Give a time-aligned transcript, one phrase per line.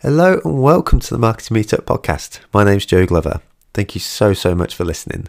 [0.00, 2.38] Hello and welcome to the Marketing Meetup podcast.
[2.54, 3.40] My name's Joe Glover.
[3.74, 5.28] Thank you so, so much for listening.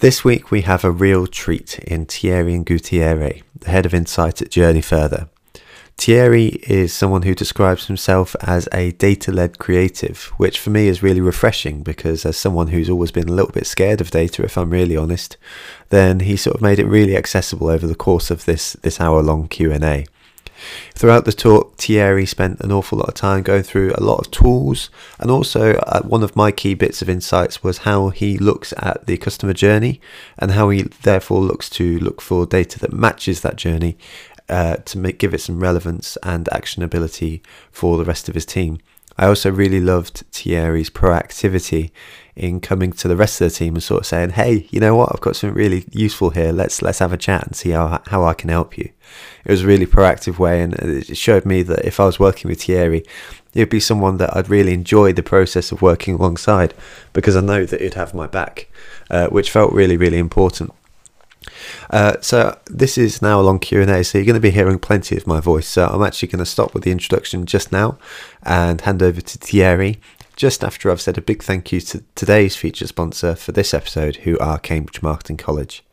[0.00, 4.50] This week we have a real treat in Thierry Ngutegure, the head of insight at
[4.50, 5.28] Journey Further.
[5.98, 11.02] Thierry is someone who describes himself as a data led creative, which for me is
[11.02, 14.58] really refreshing because, as someone who's always been a little bit scared of data, if
[14.58, 15.36] I'm really honest,
[15.90, 19.22] then he sort of made it really accessible over the course of this, this hour
[19.22, 20.06] long Q&A.
[20.94, 24.30] Throughout the talk, Thierry spent an awful lot of time going through a lot of
[24.30, 28.72] tools, and also uh, one of my key bits of insights was how he looks
[28.78, 30.00] at the customer journey
[30.38, 33.96] and how he therefore looks to look for data that matches that journey
[34.52, 38.78] uh, to make, give it some relevance and actionability for the rest of his team.
[39.16, 41.90] I also really loved Thierry's proactivity
[42.36, 44.94] in coming to the rest of the team and sort of saying, "Hey, you know
[44.94, 45.10] what?
[45.10, 46.52] I've got something really useful here.
[46.52, 48.90] Let's let's have a chat and see how how I can help you."
[49.44, 52.50] It was a really proactive way, and it showed me that if I was working
[52.50, 53.04] with Thierry,
[53.54, 56.74] it'd be someone that I'd really enjoy the process of working alongside
[57.12, 58.68] because I know that he'd have my back,
[59.10, 60.72] uh, which felt really really important.
[61.90, 65.16] Uh, so this is now a long Q&A, so you're going to be hearing plenty
[65.16, 65.66] of my voice.
[65.66, 67.98] So I'm actually going to stop with the introduction just now
[68.42, 70.00] and hand over to Thierry
[70.36, 74.16] just after I've said a big thank you to today's feature sponsor for this episode,
[74.16, 75.84] who are Cambridge Marketing College.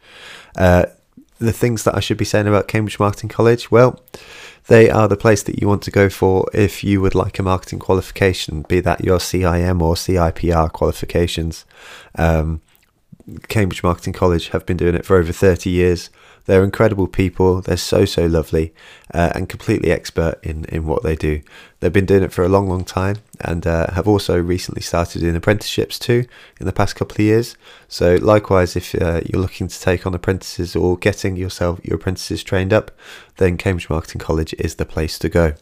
[0.56, 0.86] Uh,
[1.40, 4.00] the things that I should be saying about Cambridge Marketing College, well,
[4.68, 7.44] they are the place that you want to go for if you would like a
[7.44, 11.66] marketing qualification, be that your CIM or CIPR qualifications.
[12.16, 12.62] Um,
[13.48, 16.10] Cambridge Marketing College have been doing it for over 30 years.
[16.46, 17.62] They're incredible people.
[17.62, 18.74] They're so, so lovely
[19.14, 21.42] uh, and completely expert in, in what they do.
[21.80, 25.22] They've been doing it for a long, long time and uh, have also recently started
[25.24, 26.26] in apprenticeships too
[26.60, 27.56] in the past couple of years.
[27.88, 32.44] So, likewise, if uh, you're looking to take on apprentices or getting yourself your apprentices
[32.44, 32.92] trained up,
[33.38, 35.54] then Cambridge Marketing College is the place to go.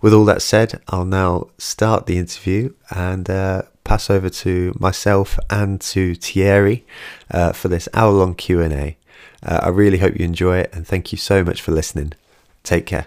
[0.00, 5.36] With all that said, I'll now start the interview and uh, pass over to myself
[5.50, 6.86] and to Thierry
[7.32, 8.96] uh, for this hour-long Q&A.
[9.42, 12.12] Uh, I really hope you enjoy it and thank you so much for listening.
[12.62, 13.06] Take care.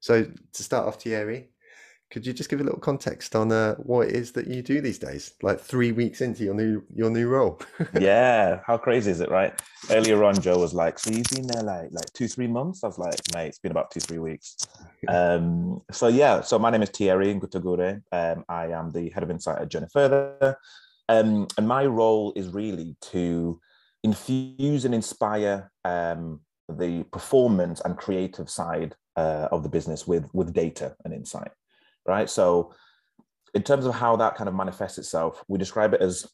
[0.00, 1.50] So to start off, Thierry,
[2.10, 4.80] could you just give a little context on uh, what it is that you do
[4.80, 5.34] these days?
[5.42, 7.60] Like three weeks into your new your new role.
[8.00, 9.52] yeah, how crazy is it, right?
[9.90, 12.86] Earlier on, Joe was like, "So you've been there like like two three months?" I
[12.86, 14.56] was like, "Mate, it's been about two three weeks."
[15.08, 18.02] um, so yeah, so my name is Thierry Ngutegure.
[18.12, 20.58] Um, I am the head of insight at Journey Further,
[21.08, 23.60] um, and my role is really to
[24.04, 30.52] infuse and inspire um, the performance and creative side uh, of the business with with
[30.52, 31.50] data and insight
[32.06, 32.28] right?
[32.28, 32.74] So,
[33.54, 36.26] in terms of how that kind of manifests itself, we describe it as,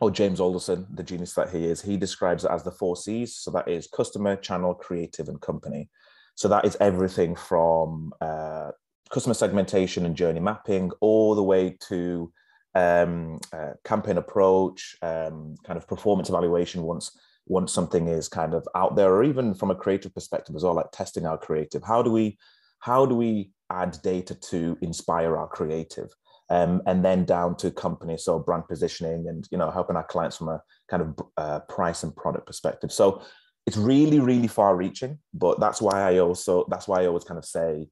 [0.00, 3.36] oh, James Alderson, the genius that he is, he describes it as the four C's.
[3.36, 5.88] So, that is customer, channel, creative, and company.
[6.34, 8.70] So, that is everything from uh,
[9.10, 12.32] customer segmentation and journey mapping all the way to
[12.74, 18.66] um, uh, campaign approach, um, kind of performance evaluation once once something is kind of
[18.76, 21.82] out there, or even from a creative perspective as well, like testing our creative.
[21.82, 22.38] How do we
[22.78, 26.10] how do we add data to inspire our creative
[26.50, 30.36] um, and then down to companies so brand positioning and you know helping our clients
[30.36, 32.92] from a kind of uh, price and product perspective.
[32.92, 33.22] So
[33.66, 37.38] it's really really far reaching but that's why i also that's why i always kind
[37.38, 37.86] of say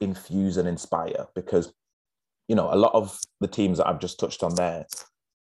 [0.00, 1.72] infuse and inspire because
[2.48, 4.84] you know a lot of the teams that i've just touched on there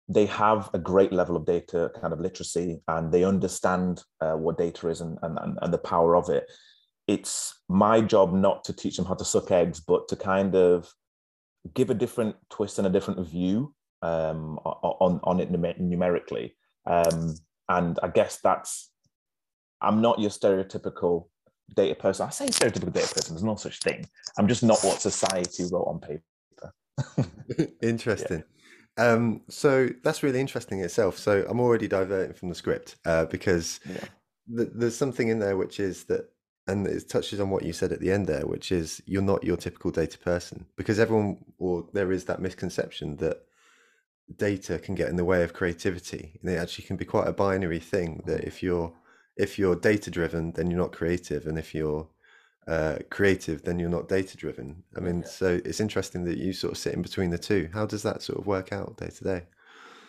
[0.08, 4.56] they have a great level of data kind of literacy and they understand uh, what
[4.56, 6.50] data is and, and, and the power of it
[7.08, 10.92] it's my job not to teach them how to suck eggs, but to kind of
[11.74, 16.54] give a different twist and a different view um, on on it numerically.
[16.86, 17.34] Um,
[17.68, 18.90] and I guess that's
[19.80, 21.28] I'm not your stereotypical
[21.74, 22.26] data person.
[22.26, 23.34] I say stereotypical data person.
[23.34, 24.06] There's no such thing.
[24.36, 27.72] I'm just not what society wrote on paper.
[27.82, 28.42] interesting.
[28.98, 29.12] Yeah.
[29.12, 31.18] Um, so that's really interesting itself.
[31.18, 34.04] So I'm already diverting from the script uh, because yeah.
[34.56, 36.28] th- there's something in there which is that
[36.68, 39.42] and it touches on what you said at the end there, which is you're not
[39.42, 43.42] your typical data person because everyone, or there is that misconception that
[44.36, 47.32] data can get in the way of creativity, and it actually can be quite a
[47.32, 48.22] binary thing.
[48.26, 48.92] That if you're
[49.36, 52.06] if you're data driven, then you're not creative, and if you're
[52.68, 54.82] uh, creative, then you're not data driven.
[54.94, 55.26] I mean, yeah.
[55.26, 57.70] so it's interesting that you sort of sit in between the two.
[57.72, 59.42] How does that sort of work out day to day?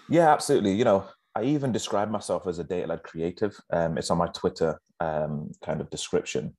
[0.10, 0.74] Yeah, absolutely.
[0.74, 1.06] You know,
[1.40, 3.58] I even describe myself as a data led creative.
[3.72, 6.54] Um, it's on my Twitter um, kind of description.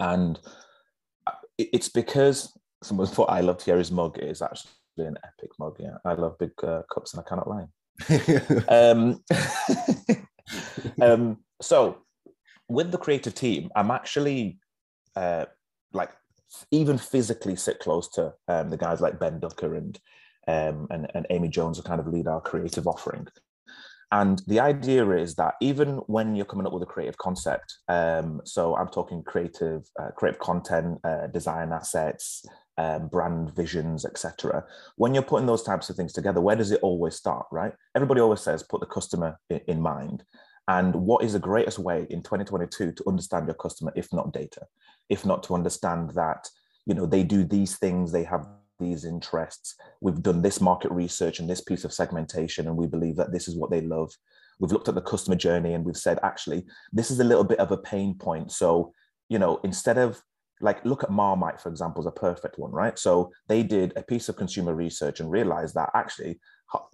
[0.00, 0.38] And
[1.56, 5.76] it's because someone thought I love Thierry's mug is actually an epic mug.
[5.78, 7.66] Yeah, I love big uh, cups and I cannot lie.
[8.68, 9.22] um,
[11.02, 12.02] um, so
[12.68, 14.58] with the creative team, I'm actually
[15.16, 15.46] uh,
[15.94, 16.10] like
[16.70, 19.98] even physically sit close to um, the guys like Ben Ducker and,
[20.48, 23.26] um, and and Amy Jones who kind of lead our creative offering.
[24.12, 28.42] And the idea is that even when you're coming up with a creative concept, um,
[28.44, 32.44] so I'm talking creative, uh, creative content, uh, design assets,
[32.76, 34.64] um, brand visions, etc.
[34.96, 37.46] When you're putting those types of things together, where does it always start?
[37.50, 37.72] Right?
[37.96, 40.24] Everybody always says put the customer in, in mind.
[40.68, 44.66] And what is the greatest way in 2022 to understand your customer, if not data,
[45.08, 46.48] if not to understand that
[46.84, 48.46] you know they do these things, they have
[48.82, 49.76] these interests.
[50.00, 53.48] We've done this market research and this piece of segmentation, and we believe that this
[53.48, 54.12] is what they love.
[54.60, 57.58] We've looked at the customer journey and we've said, actually, this is a little bit
[57.58, 58.52] of a pain point.
[58.52, 58.92] So,
[59.28, 60.22] you know, instead of
[60.60, 62.96] like, look at Marmite, for example, is a perfect one, right?
[62.98, 66.38] So they did a piece of consumer research and realized that actually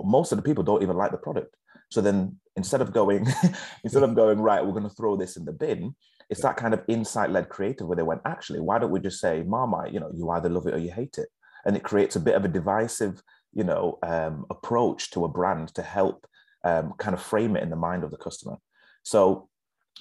[0.03, 1.55] most of the people don't even like the product.
[1.91, 3.27] So then instead of going,
[3.85, 5.95] instead of going, right, we're going to throw this in the bin,
[6.31, 9.21] it's that kind of insight led creative where they went, actually, why don't we just
[9.21, 11.29] say, Marmite, you know, you either love it or you hate it
[11.67, 13.23] and it creates a bit of a divisive
[13.53, 16.27] you know um, approach to a brand to help
[16.65, 18.57] um, kind of frame it in the mind of the customer.
[19.03, 19.49] So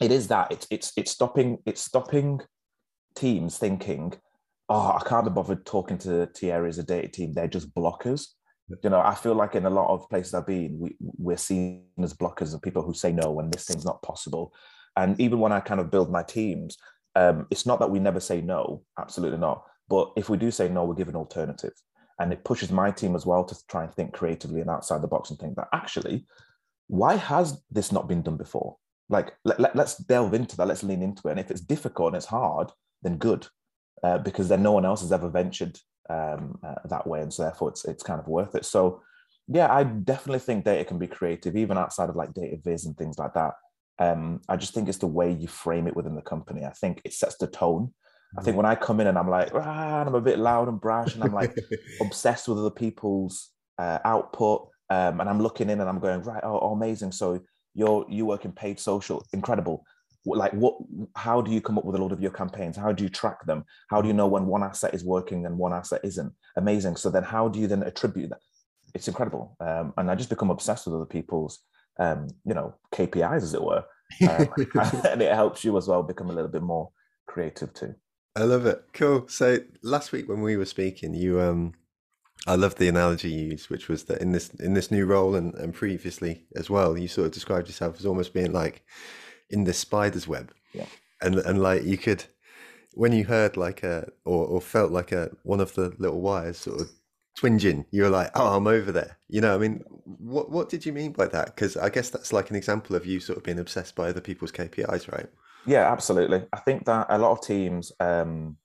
[0.01, 2.41] it is that it's it's it's stopping it's stopping
[3.15, 4.13] teams thinking
[4.69, 7.33] oh i can't be bothered talking to Thierry as a data team.
[7.33, 8.27] They're just blockers.
[8.83, 11.85] You know i feel like in a lot of places i've been we, we're seen
[12.03, 14.53] as blockers of people who say no when this thing's not possible.
[14.95, 16.77] And even when i kind of build my teams
[17.15, 20.69] um, it's not that we never say no absolutely not but if we do say
[20.69, 21.73] no, we give an alternative.
[22.19, 25.07] And it pushes my team as well to try and think creatively and outside the
[25.07, 26.25] box and think that actually,
[26.87, 28.77] why has this not been done before?
[29.09, 31.31] Like, let, let, us delve into that, let's lean into it.
[31.31, 32.71] And if it's difficult and it's hard,
[33.03, 33.47] then good,
[34.03, 35.79] uh, because then no one else has ever ventured
[36.09, 37.21] um, uh, that way.
[37.21, 38.65] And so therefore it's, it's kind of worth it.
[38.65, 39.01] So
[39.47, 42.97] yeah, I definitely think data can be creative, even outside of like data viz and
[42.97, 43.53] things like that.
[43.99, 46.65] Um, I just think it's the way you frame it within the company.
[46.65, 47.93] I think it sets the tone
[48.37, 50.67] I think when I come in and I'm like, ah, and I'm a bit loud
[50.67, 51.55] and brash, and I'm like
[52.01, 56.43] obsessed with other people's uh, output, um, and I'm looking in and I'm going, right,
[56.43, 57.11] oh, oh, amazing.
[57.11, 57.41] So
[57.73, 59.83] you're you work in paid social, incredible.
[60.25, 60.75] Like what?
[61.15, 62.75] How do you come up with a lot of your campaigns?
[62.75, 63.63] How do you track them?
[63.89, 66.33] How do you know when one asset is working and one asset isn't?
[66.57, 66.97] Amazing.
[66.97, 68.39] So then, how do you then attribute that?
[68.93, 71.59] It's incredible, um, and I just become obsessed with other people's,
[71.99, 73.83] um, you know, KPIs, as it were,
[74.29, 74.49] um,
[75.05, 76.89] and it helps you as well become a little bit more
[77.27, 77.95] creative too.
[78.37, 78.83] I love it.
[78.93, 79.27] Cool.
[79.27, 81.73] So last week when we were speaking, you um
[82.45, 85.33] I love the analogy you used, which was that in this in this new role
[85.33, 88.85] and, and previously as well, you sort of described yourself as almost being like
[89.49, 90.53] in this spider's web.
[90.71, 90.85] Yeah.
[91.19, 92.25] And and like you could
[92.93, 96.57] when you heard like a or, or felt like a one of the little wires
[96.59, 96.91] sort of
[97.35, 99.17] twinging, you were like, Oh, I'm over there.
[99.29, 101.55] You know, I mean, what what did you mean by that?
[101.55, 104.21] Because I guess that's like an example of you sort of being obsessed by other
[104.21, 105.27] people's KPIs, right?
[105.65, 106.43] Yeah, absolutely.
[106.53, 108.57] I think that a lot of teams um,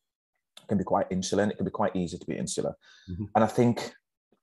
[0.68, 2.74] can be quite insular and it can be quite easy to be insular.
[3.10, 3.24] Mm-hmm.
[3.34, 3.92] And I think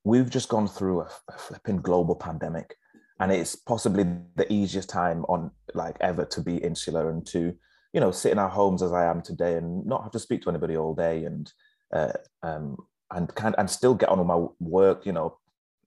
[0.04, 2.76] we've just gone through a, a flipping global pandemic
[3.20, 4.06] and it's possibly
[4.36, 7.54] the easiest time on like ever to be insular and to
[7.94, 10.42] you know sit in our homes as i am today and not have to speak
[10.42, 11.52] to anybody all day and
[11.94, 12.12] uh,
[12.44, 12.78] um,
[13.12, 15.38] and can and still get on with my work you know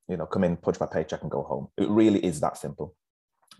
[0.08, 2.94] you know come in punch my paycheck and go home it really is that simple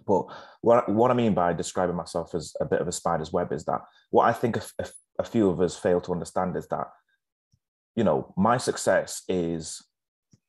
[0.07, 0.27] but
[0.61, 3.65] what, what I mean by describing myself as a bit of a spider's web is
[3.65, 3.81] that
[4.11, 4.87] what I think a, a,
[5.21, 6.89] a few of us fail to understand is that,
[7.97, 9.83] you know, my success is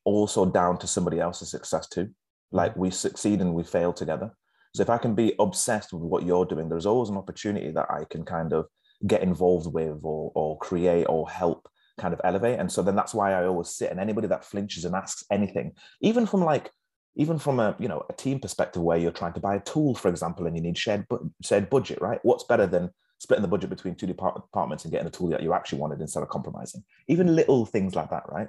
[0.04, 2.10] also down to somebody else's success too.
[2.52, 4.32] Like we succeed and we fail together.
[4.74, 7.90] So if I can be obsessed with what you're doing, there's always an opportunity that
[7.90, 8.66] I can kind of
[9.06, 11.68] get involved with or, or create or help
[11.98, 12.58] kind of elevate.
[12.58, 15.72] And so then that's why I always sit and anybody that flinches and asks anything,
[16.00, 16.70] even from like
[17.16, 19.94] even from a you know a team perspective where you're trying to buy a tool
[19.94, 22.20] for example and you need shared bu- shared budget right?
[22.22, 25.52] What's better than splitting the budget between two departments and getting the tool that you
[25.52, 26.84] actually wanted instead of compromising?
[27.08, 28.48] Even little things like that right?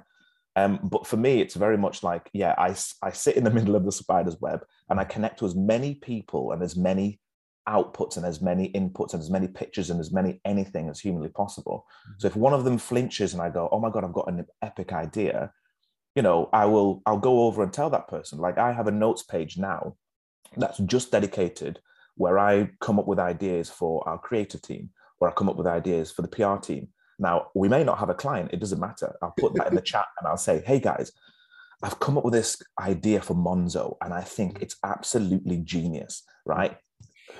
[0.56, 3.76] Um, but for me it's very much like yeah I, I sit in the middle
[3.76, 7.20] of the spider's web and i connect to as many people and as many
[7.68, 11.28] outputs and as many inputs and as many pictures and as many anything as humanly
[11.28, 11.84] possible.
[12.08, 12.20] Mm-hmm.
[12.20, 14.46] so if one of them flinches and i go oh my god i've got an
[14.62, 15.52] epic idea
[16.16, 18.38] you know, I will I'll go over and tell that person.
[18.38, 19.94] Like I have a notes page now
[20.56, 21.78] that's just dedicated
[22.16, 25.66] where I come up with ideas for our creative team, where I come up with
[25.66, 26.88] ideas for the PR team.
[27.18, 29.14] Now, we may not have a client, it doesn't matter.
[29.22, 31.12] I'll put that in the chat and I'll say, hey guys,
[31.82, 36.76] I've come up with this idea for Monzo and I think it's absolutely genius, right?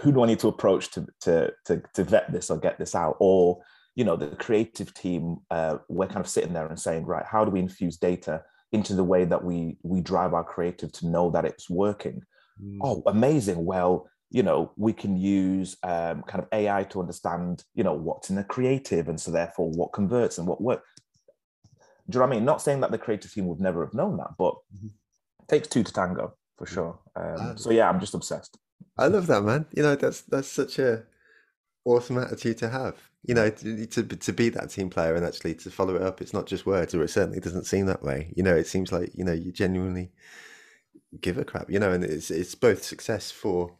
[0.00, 2.94] Who do I need to approach to, to, to, to vet this or get this
[2.94, 3.16] out?
[3.20, 3.62] Or,
[3.94, 7.44] you know, the creative team, uh, we're kind of sitting there and saying, right, how
[7.44, 8.42] do we infuse data
[8.72, 12.22] into the way that we we drive our creative to know that it's working.
[12.62, 12.78] Mm.
[12.82, 13.64] Oh, amazing!
[13.64, 18.28] Well, you know, we can use um, kind of AI to understand, you know, what's
[18.30, 20.88] in the creative, and so therefore what converts and what works.
[22.08, 22.44] Do you know what I mean?
[22.44, 24.90] Not saying that the creative team would never have known that, but Mhm.
[25.42, 26.98] it takes two to tango for sure.
[27.16, 28.58] Um, so yeah, I'm just obsessed.
[28.98, 29.66] I love that, man.
[29.72, 31.04] You know, that's that's such a
[31.84, 32.96] awesome attitude to have.
[33.26, 36.20] You know, to, to to be that team player and actually to follow it up.
[36.20, 38.32] It's not just words, or it certainly doesn't seem that way.
[38.36, 40.12] You know, it seems like you know you genuinely
[41.20, 41.70] give a crap.
[41.70, 43.76] You know, and it's it's both success for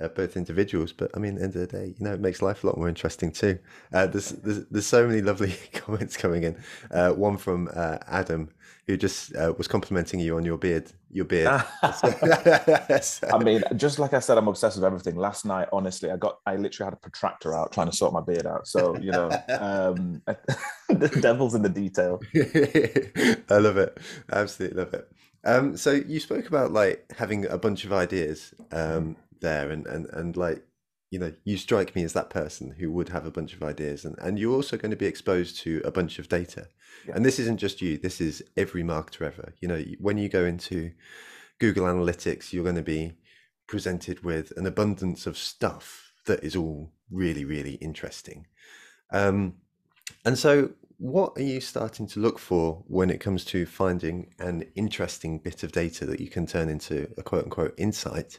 [0.00, 2.20] uh, both individuals, but I mean, at the end of the day, you know, it
[2.20, 3.58] makes life a lot more interesting too.
[3.92, 6.56] Uh, there's, there's there's so many lovely comments coming in.
[6.90, 8.50] Uh, one from uh, Adam
[8.86, 10.90] who just uh, was complimenting you on your beard.
[11.10, 11.62] Your beard.
[11.82, 15.16] I mean, just like I said, I'm obsessed with everything.
[15.16, 18.20] Last night, honestly, I got I literally had a protractor out trying to sort my
[18.20, 18.66] beard out.
[18.66, 19.30] So you know,
[19.60, 20.22] um,
[20.88, 22.20] the devil's in the detail.
[23.50, 23.98] I love it.
[24.32, 25.08] Absolutely love it.
[25.44, 30.06] Um, so you spoke about like having a bunch of ideas um, there, and and
[30.06, 30.64] and like
[31.10, 34.06] you know, you strike me as that person who would have a bunch of ideas,
[34.06, 36.68] and and you're also going to be exposed to a bunch of data.
[37.06, 37.14] Yeah.
[37.16, 37.98] And this isn't just you.
[37.98, 39.52] This is every marketer ever.
[39.60, 40.92] You know, when you go into
[41.60, 43.12] Google Analytics, you're going to be
[43.66, 48.46] presented with an abundance of stuff that is all really, really interesting.
[49.12, 49.54] Um,
[50.24, 50.70] and so,
[51.02, 55.64] what are you starting to look for when it comes to finding an interesting bit
[55.64, 58.38] of data that you can turn into a quote unquote insight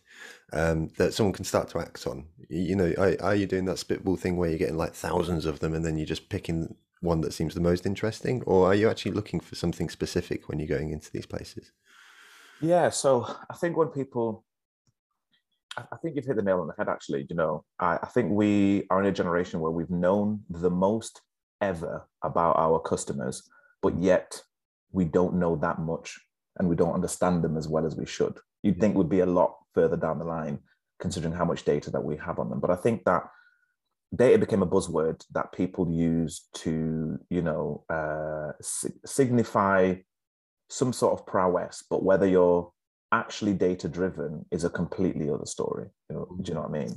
[0.53, 2.25] um, that someone can start to act on?
[2.47, 5.59] You know, are, are you doing that spitball thing where you're getting like thousands of
[5.59, 8.41] them and then you're just picking one that seems the most interesting?
[8.43, 11.73] Or are you actually looking for something specific when you're going into these places?
[12.61, 14.45] Yeah, so I think when people,
[15.75, 16.87] I think you've hit the nail on the head.
[16.87, 20.69] Actually, you know, I, I think we are in a generation where we've known the
[20.69, 21.19] most
[21.63, 23.49] ever about our customers,
[23.81, 24.41] but yet
[24.91, 26.19] we don't know that much,
[26.57, 28.35] and we don't understand them as well as we should.
[28.63, 30.59] You'd think would be a lot further down the line,
[30.99, 32.59] considering how much data that we have on them.
[32.59, 33.23] But I think that
[34.15, 39.95] data became a buzzword that people use to, you know, uh, si- signify
[40.69, 42.71] some sort of prowess, but whether you're
[43.11, 45.87] actually data driven is a completely other story.
[46.09, 46.95] You know, do you know what I mean?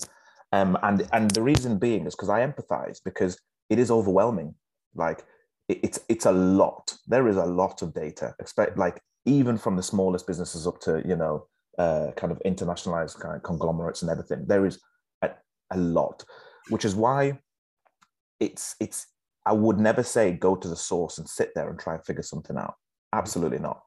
[0.53, 3.39] Um, and and the reason being is because I empathize because
[3.71, 4.55] it is overwhelming.
[4.95, 5.25] Like
[5.69, 6.95] it, it's it's a lot.
[7.07, 8.35] There is a lot of data.
[8.41, 11.47] Expect like even from the smallest businesses up to you know
[11.79, 14.45] uh, kind of internationalized kind of conglomerates and everything.
[14.47, 14.81] There is
[15.23, 15.31] a,
[15.71, 16.25] a lot,
[16.71, 17.39] which is why
[18.41, 19.07] it's it's.
[19.45, 22.23] I would never say go to the source and sit there and try and figure
[22.23, 22.75] something out.
[23.13, 23.81] Absolutely not.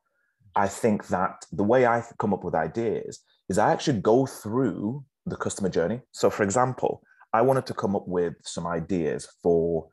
[0.55, 3.19] I think that the way I come up with ideas
[3.49, 6.01] is I actually go through the customer journey.
[6.11, 7.01] So, for example,
[7.33, 9.89] I wanted to come up with some ideas for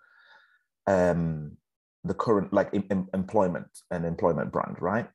[0.86, 1.56] um,
[2.04, 5.08] the current like em- em- employment and employment brand, right?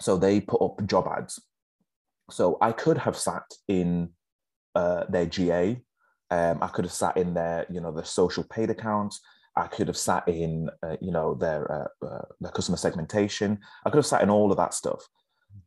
[0.00, 1.40] So they put up job ads.
[2.30, 4.10] So I could have sat in
[4.74, 5.80] uh, their GA.
[6.30, 9.20] Um, I could have sat in their, you know, their social paid accounts.
[9.56, 11.70] I could have sat in, uh, you know, their
[12.02, 13.58] uh, uh, their customer segmentation.
[13.84, 15.00] I could have sat in all of that stuff.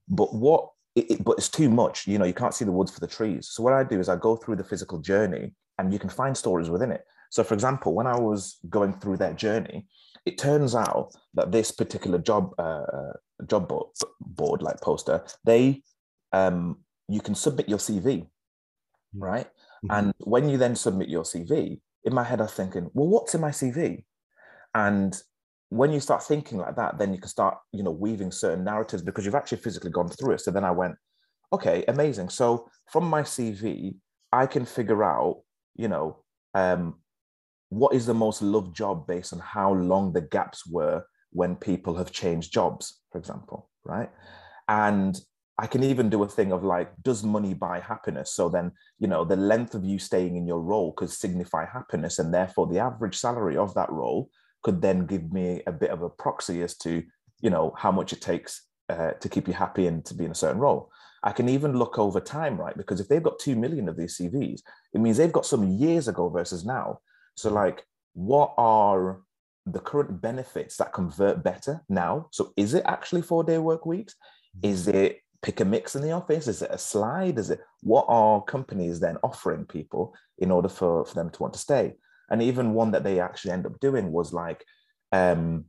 [0.07, 0.69] But what?
[0.95, 2.05] It, it- but it's too much.
[2.07, 3.49] You know, you can't see the woods for the trees.
[3.49, 6.37] So what I do is I go through the physical journey, and you can find
[6.37, 7.03] stories within it.
[7.31, 9.87] So, for example, when I was going through their journey,
[10.25, 13.13] it turns out that this particular job uh, uh,
[13.47, 13.87] job board,
[14.19, 15.81] board like poster, they
[16.33, 18.27] um, you can submit your CV,
[19.15, 19.47] right?
[19.83, 19.97] Mhm.
[19.97, 23.41] And when you then submit your CV, in my head, I'm thinking, well, what's in
[23.41, 24.05] my CV?
[24.75, 25.19] And
[25.69, 29.01] when you start thinking like that, then you can start, you know, weaving certain narratives
[29.03, 30.41] because you've actually physically gone through it.
[30.41, 30.95] So then I went,
[31.53, 32.29] okay, amazing.
[32.29, 33.95] So from my CV,
[34.31, 35.41] I can figure out,
[35.75, 36.17] you know,
[36.53, 36.95] um,
[37.69, 41.95] what is the most loved job based on how long the gaps were when people
[41.95, 44.09] have changed jobs, for example, right?
[44.67, 45.19] And
[45.57, 48.33] I can even do a thing of like, does money buy happiness?
[48.33, 52.19] So then, you know, the length of you staying in your role could signify happiness.
[52.19, 54.29] And therefore, the average salary of that role
[54.63, 57.03] could then give me a bit of a proxy as to,
[57.41, 60.31] you know, how much it takes uh, to keep you happy and to be in
[60.31, 60.89] a certain role.
[61.23, 62.75] I can even look over time, right?
[62.75, 64.61] Because if they've got 2 million of these CVs,
[64.93, 66.99] it means they've got some years ago versus now.
[67.35, 69.21] So, like, what are
[69.65, 72.27] the current benefits that convert better now?
[72.31, 74.15] So, is it actually four day work weeks?
[74.63, 76.47] Is it pick a mix in the office?
[76.47, 77.37] Is it a slide?
[77.37, 81.53] Is it what are companies then offering people in order for, for them to want
[81.53, 81.93] to stay?
[82.29, 84.65] And even one that they actually end up doing was like
[85.11, 85.65] um,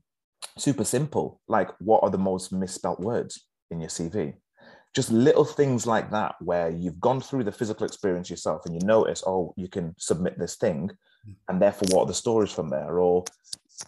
[0.56, 1.40] super simple.
[1.48, 4.34] Like, what are the most misspelt words in your CV?
[4.94, 8.86] Just little things like that, where you've gone through the physical experience yourself and you
[8.86, 10.90] notice, oh, you can submit this thing,
[11.48, 12.98] and therefore, what are the stories from there?
[12.98, 13.24] Or,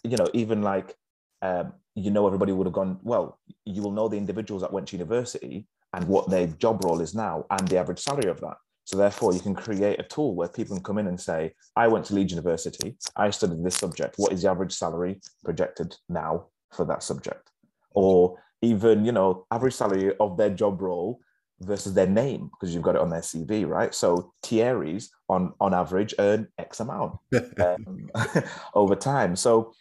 [0.03, 0.97] you know, even like
[1.43, 4.89] um, you know everybody would have gone well you will know the individuals that went
[4.89, 8.57] to university and what their job role is now and the average salary of that.
[8.85, 11.87] So therefore you can create a tool where people can come in and say i
[11.87, 12.97] went to leeds university.
[13.17, 14.15] I studied this subject.
[14.17, 17.51] What is the average salary projected now for that subject?
[17.93, 21.21] Or even you know average salary of their job role
[21.61, 23.95] versus their name because you've got it on their cv right?
[23.95, 27.19] So thierry's on on average earn x amount
[27.59, 28.11] um,
[28.75, 29.37] over time.
[29.37, 29.73] So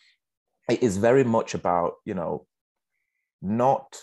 [0.70, 2.46] it is very much about you know
[3.42, 3.98] not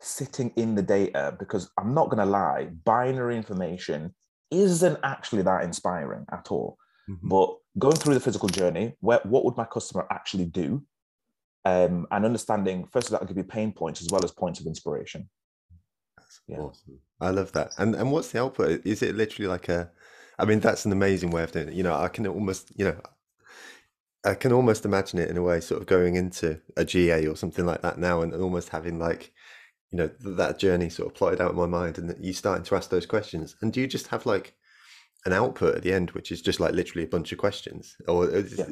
[0.00, 4.14] sitting in the data because i'm not going to lie binary information
[4.50, 6.78] isn't actually that inspiring at all.
[7.08, 7.28] Mm-hmm.
[7.28, 10.82] but going through the physical journey where, what would my customer actually do
[11.64, 14.60] um, and understanding first of all, that give you pain points as well as points
[14.60, 15.28] of inspiration.
[16.16, 16.58] That's yeah.
[16.58, 16.98] awesome.
[17.20, 17.72] I love that.
[17.78, 18.86] And and what's the output?
[18.86, 19.90] Is it literally like a
[20.38, 21.74] i mean that's an amazing way of doing it.
[21.74, 23.00] You know i can almost you know
[24.24, 27.36] I can almost imagine it in a way, sort of going into a GA or
[27.36, 29.32] something like that now, and almost having like,
[29.90, 32.76] you know, that journey sort of plotted out in my mind, and you starting to
[32.76, 33.56] ask those questions.
[33.62, 34.54] And do you just have like
[35.26, 38.30] an output at the end, which is just like literally a bunch of questions, or
[38.30, 38.64] yeah.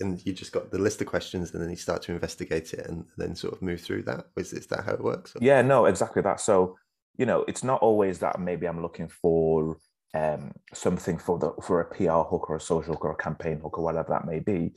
[0.00, 2.86] and you just got the list of questions, and then you start to investigate it,
[2.86, 4.26] and then sort of move through that?
[4.36, 5.34] Is, is that how it works?
[5.34, 5.38] Or?
[5.42, 6.40] Yeah, no, exactly that.
[6.40, 6.76] So
[7.20, 9.76] you know, it's not always that maybe I'm looking for
[10.14, 13.60] um, something for the for a PR hook or a social hook or a campaign
[13.60, 14.72] hook or whatever that may be.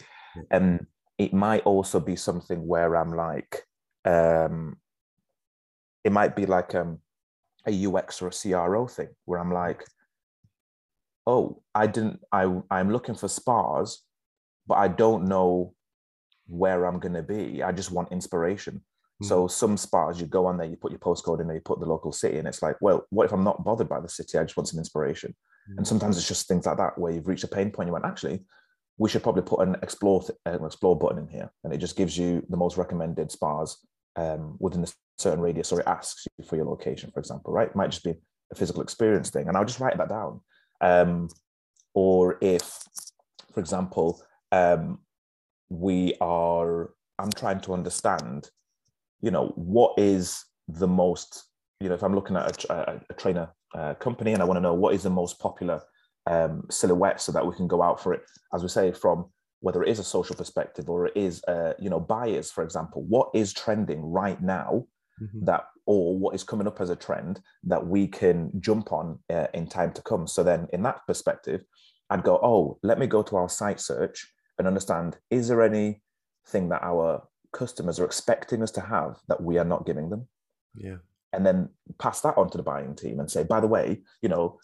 [0.51, 3.63] And um, it might also be something where I'm like,
[4.03, 4.77] um,
[6.03, 6.99] it might be like um,
[7.65, 9.83] a UX or a CRO thing where I'm like,
[11.25, 14.01] oh, I didn't, I, I'm looking for spas,
[14.67, 15.73] but I don't know
[16.47, 17.63] where I'm going to be.
[17.63, 18.75] I just want inspiration.
[18.75, 19.27] Mm-hmm.
[19.27, 21.79] So some spas, you go on there, you put your postcode in there, you put
[21.79, 24.37] the local city, and it's like, well, what if I'm not bothered by the city?
[24.37, 25.31] I just want some inspiration.
[25.69, 25.77] Mm-hmm.
[25.77, 27.87] And sometimes it's just things like that where you've reached a pain point.
[27.87, 28.43] You went, actually,
[28.97, 32.17] we should probably put an explore an explore button in here, and it just gives
[32.17, 33.77] you the most recommended spas
[34.15, 34.87] um, within a
[35.17, 37.53] certain radius, or it asks you for your location, for example.
[37.53, 37.69] Right?
[37.69, 38.15] It might just be
[38.51, 40.41] a physical experience thing, and I'll just write that down.
[40.83, 41.29] Um,
[41.95, 42.63] or if,
[43.53, 44.99] for example, um,
[45.69, 48.49] we are, I'm trying to understand
[49.23, 51.45] you know, what is the most,
[51.79, 54.57] you know, if I'm looking at a, a, a trainer uh, company and I want
[54.57, 55.81] to know what is the most popular
[56.27, 58.21] um, silhouette so that we can go out for it,
[58.53, 61.89] as we say, from whether it is a social perspective or it is, uh, you
[61.89, 64.85] know, buyers, for example, what is trending right now
[65.21, 65.45] mm-hmm.
[65.45, 69.47] that, or what is coming up as a trend that we can jump on uh,
[69.53, 70.27] in time to come.
[70.27, 71.63] So then in that perspective,
[72.09, 76.69] I'd go, oh, let me go to our site search and understand, is there anything
[76.69, 80.27] that our customers are expecting us to have that we are not giving them.
[80.75, 80.97] Yeah.
[81.31, 81.69] And then
[81.99, 84.59] pass that on to the buying team and say, by the way, you know,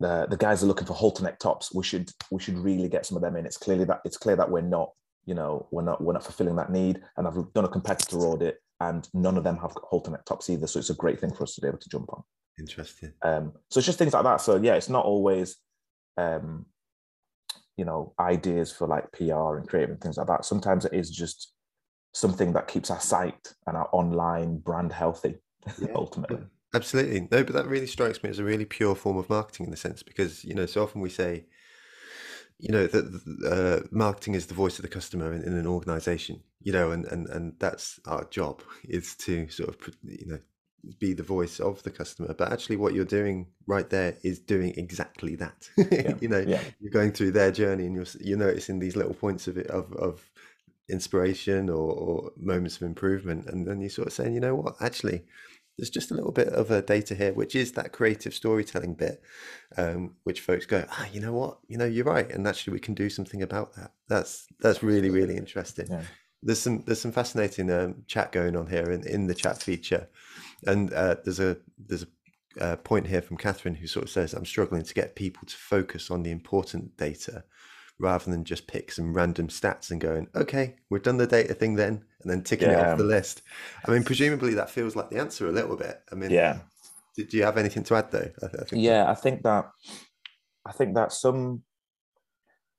[0.00, 1.74] the, the guys are looking for halter neck tops.
[1.74, 3.46] We should we should really get some of them in.
[3.46, 4.92] It's clearly that it's clear that we're not,
[5.26, 7.00] you know, we're not we're not fulfilling that need.
[7.16, 10.66] And I've done a competitor audit and none of them have halter tops either.
[10.66, 12.22] So it's a great thing for us to be able to jump on.
[12.58, 13.12] Interesting.
[13.22, 14.40] Um, so it's just things like that.
[14.40, 15.56] So yeah, it's not always
[16.16, 16.66] um,
[17.76, 20.44] you know, ideas for like PR and creative and things like that.
[20.44, 21.52] Sometimes it is just
[22.12, 25.36] something that keeps our site and our online brand healthy
[25.78, 25.88] yeah.
[25.94, 26.38] ultimately
[26.74, 29.70] absolutely no but that really strikes me as a really pure form of marketing in
[29.70, 31.44] the sense because you know so often we say
[32.58, 33.04] you know that
[33.46, 37.04] uh, marketing is the voice of the customer in, in, an organization you know and,
[37.06, 40.38] and and that's our job is to sort of you know
[41.00, 44.72] be the voice of the customer but actually what you're doing right there is doing
[44.76, 46.14] exactly that yeah.
[46.20, 46.62] you know yeah.
[46.80, 49.92] you're going through their journey and you're you're noticing these little points of it of
[49.94, 50.30] of
[50.88, 54.74] inspiration or, or moments of improvement and then you're sort of saying you know what
[54.80, 55.22] actually
[55.78, 59.22] there's just a little bit of a data here which is that creative storytelling bit
[59.76, 61.58] um, which folks go ah you know what?
[61.68, 63.92] You know you're right and actually we can do something about that.
[64.08, 65.86] That's that's really really interesting.
[65.90, 66.02] Yeah.
[66.42, 70.08] there's some there's some fascinating um, chat going on here in, in the chat feature
[70.66, 72.08] and uh, there's a there's a
[72.60, 75.56] uh, point here from Catherine who sort of says I'm struggling to get people to
[75.56, 77.44] focus on the important data
[77.98, 81.74] rather than just pick some random stats and going, okay, we've done the data thing
[81.74, 82.80] then, and then ticking yeah.
[82.80, 83.42] it off the list.
[83.86, 86.00] I mean, presumably that feels like the answer a little bit.
[86.12, 86.58] I mean, yeah.
[87.16, 88.30] Do you have anything to add though?
[88.42, 89.08] I, I think yeah, that...
[89.08, 89.70] I think that
[90.64, 91.62] I think that some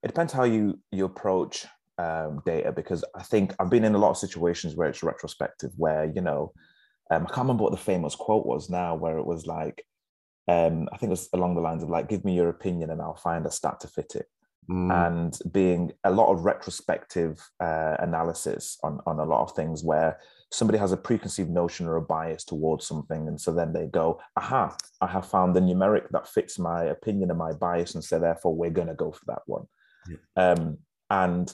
[0.01, 1.65] it depends how you you approach
[1.97, 5.71] um, data because I think I've been in a lot of situations where it's retrospective,
[5.75, 6.53] where you know,
[7.12, 9.84] um, I can't remember what the famous quote was now, where it was like,
[10.47, 13.01] um, I think it was along the lines of like, "Give me your opinion, and
[13.01, 14.27] I'll find a stat to fit it."
[14.69, 15.08] Mm.
[15.08, 20.19] and being a lot of retrospective uh, analysis on, on a lot of things where
[20.51, 23.27] somebody has a preconceived notion or a bias towards something.
[23.27, 27.29] And so then they go, aha, I have found the numeric that fits my opinion
[27.29, 27.95] and my bias.
[27.95, 29.65] And so therefore we're going to go for that one.
[30.08, 30.51] Yeah.
[30.51, 30.77] Um,
[31.10, 31.53] and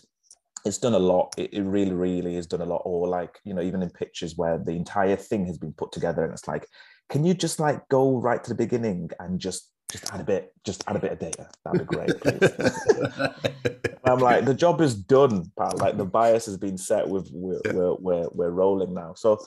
[0.66, 1.34] it's done a lot.
[1.38, 2.84] It, it really, really has done a lot.
[2.86, 6.24] Or like, you know, even in pictures where the entire thing has been put together
[6.24, 6.68] and it's like,
[7.10, 10.54] can you just like go right to the beginning and just just add a bit,
[10.66, 11.48] just add a bit of data.
[11.64, 13.92] That'd be great, please.
[14.04, 15.74] I'm like, the job is done, pal.
[15.78, 17.08] Like the bias has been set.
[17.08, 17.74] With we're, yeah.
[17.74, 19.14] we're, we're we're rolling now.
[19.16, 19.40] So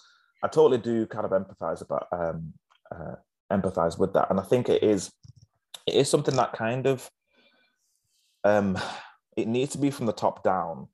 [0.43, 2.53] I totally do kind of empathize about um
[2.91, 3.17] uh,
[3.53, 5.13] empathize with that, and I think it is
[5.87, 7.11] it is something that kind of
[8.45, 8.79] um
[9.37, 10.89] it needs to be from the top down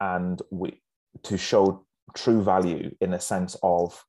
[0.00, 0.80] and we
[1.24, 1.84] to show
[2.14, 4.04] true value in a sense of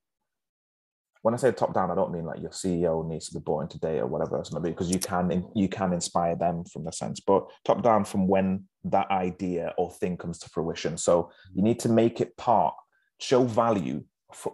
[1.21, 3.61] when I say top down, I don't mean like your CEO needs to be bought
[3.61, 6.91] into data or whatever else maybe because you can you can inspire them from the
[6.91, 10.97] sense, but top down from when that idea or thing comes to fruition.
[10.97, 12.73] So you need to make it part,
[13.19, 14.03] show value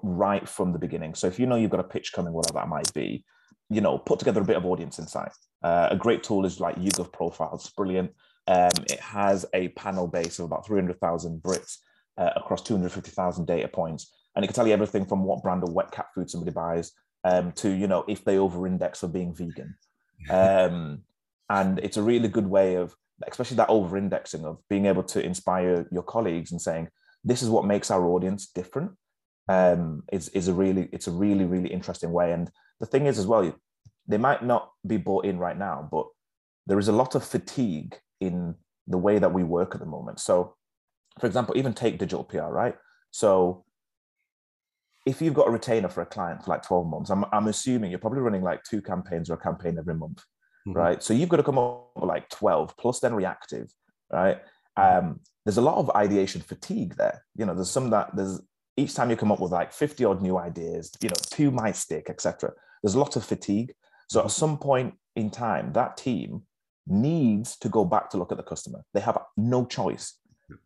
[0.04, 1.16] right from the beginning.
[1.16, 3.24] So if you know you've got a pitch coming, whatever that might be,
[3.70, 5.32] you know, put together a bit of audience insight.
[5.64, 8.12] Uh, a great tool is like YouGov Profiles, brilliant.
[8.48, 11.78] Um, it has a panel base of about 300,000 Brits
[12.18, 14.14] uh, across 250,000 data points.
[14.38, 16.92] And it can tell you everything from what brand of wet cat food somebody buys
[17.24, 19.76] um, to, you know, if they over-index for being vegan.
[20.32, 21.04] Um,
[21.48, 22.96] and it's a really good way of,
[23.28, 26.90] especially that over-indexing of being able to inspire your colleagues and saying,
[27.24, 28.92] this is what makes our audience different.
[29.48, 32.32] Um, is, is a really, it's a really, really interesting way.
[32.32, 33.54] And the thing is as well,
[34.08, 36.08] they might not be bought in right now, but
[36.66, 38.56] there is a lot of fatigue in
[38.88, 40.20] the way that we work at the moment.
[40.20, 40.56] So,
[41.20, 42.76] for example, even take digital PR, right?
[43.12, 43.66] So,
[45.08, 47.92] if you've got a retainer for a client for like 12 months, I'm, I'm assuming
[47.92, 50.18] you're probably running like two campaigns or a campaign every month,
[50.68, 50.74] mm-hmm.
[50.74, 51.02] right?
[51.02, 53.72] So, you've got to come up with like 12 plus then reactive,
[54.12, 54.42] right?
[54.78, 55.08] Mm-hmm.
[55.08, 57.24] Um, there's a lot of ideation fatigue there.
[57.38, 58.42] You know, there's some that there's
[58.76, 61.78] each time you come up with like 50 odd new ideas, you know, two might
[61.78, 62.52] stick, etc.
[62.84, 63.74] There's a lot of fatigue.
[64.10, 64.32] So, at mm-hmm.
[64.32, 66.42] some point in time, that team
[66.86, 68.84] needs to go back to look at the customer.
[68.94, 70.20] They have no choice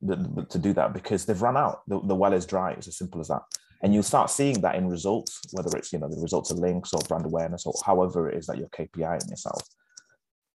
[0.07, 1.81] to do that because they've run out.
[1.87, 2.71] The, the well is dry.
[2.71, 3.41] It's as simple as that.
[3.83, 6.93] And you'll start seeing that in results, whether it's you know the results of links
[6.93, 9.61] or brand awareness or however it is that you're KPI in yourself.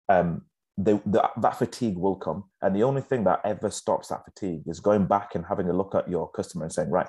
[0.10, 0.44] Um,
[0.78, 4.64] the, the, that fatigue will come, and the only thing that ever stops that fatigue
[4.68, 7.08] is going back and having a look at your customer and saying, right,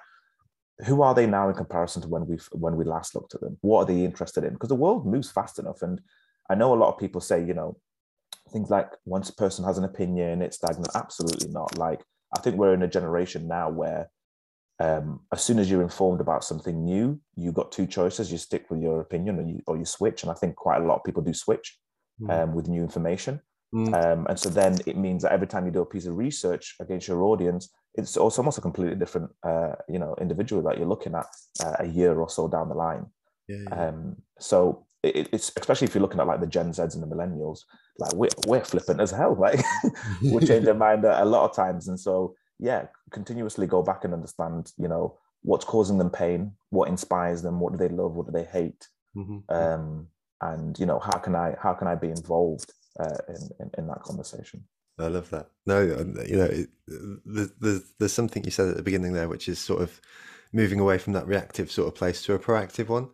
[0.86, 3.58] who are they now in comparison to when we when we last looked at them?
[3.62, 4.52] What are they interested in?
[4.52, 6.00] Because the world moves fast enough, and
[6.48, 7.76] I know a lot of people say, you know,
[8.52, 10.88] things like once a person has an opinion, it's stagnant.
[10.94, 11.76] Absolutely not.
[11.76, 12.02] Like
[12.36, 14.10] I think we're in a generation now where
[14.78, 18.70] um, as soon as you're informed about something new, you've got two choices: you stick
[18.70, 20.22] with your opinion, or you or you switch.
[20.22, 21.78] And I think quite a lot of people do switch
[22.20, 22.30] mm.
[22.30, 23.40] um, with new information.
[23.74, 23.94] Mm.
[23.94, 26.76] Um, and so then it means that every time you do a piece of research
[26.80, 30.86] against your audience, it's also almost a completely different, uh, you know, individual that you're
[30.86, 31.26] looking at
[31.64, 33.06] uh, a year or so down the line.
[33.48, 33.88] Yeah, yeah.
[33.88, 37.14] Um, so it, it's especially if you're looking at like the Gen Zs and the
[37.14, 37.60] millennials,
[37.98, 39.34] like we're, we're flippant as hell.
[39.34, 39.60] Like
[40.22, 41.88] we change their mind a, a lot of times.
[41.88, 46.88] And so, yeah, continuously go back and understand, you know, what's causing them pain, what
[46.88, 49.38] inspires them, what do they love, what do they hate, mm-hmm.
[49.54, 50.08] um,
[50.40, 53.86] and you know, how can I how can I be involved uh, in, in, in
[53.88, 54.64] that conversation?
[54.98, 55.50] I love that.
[55.66, 55.82] No,
[56.26, 56.68] you know, it,
[57.24, 60.00] there's, there's there's something you said at the beginning there, which is sort of
[60.52, 63.08] moving away from that reactive sort of place to a proactive one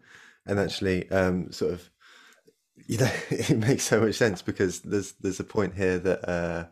[0.46, 1.90] and actually um, sort of
[2.86, 6.66] you know it makes so much sense because there's there's a point here that uh,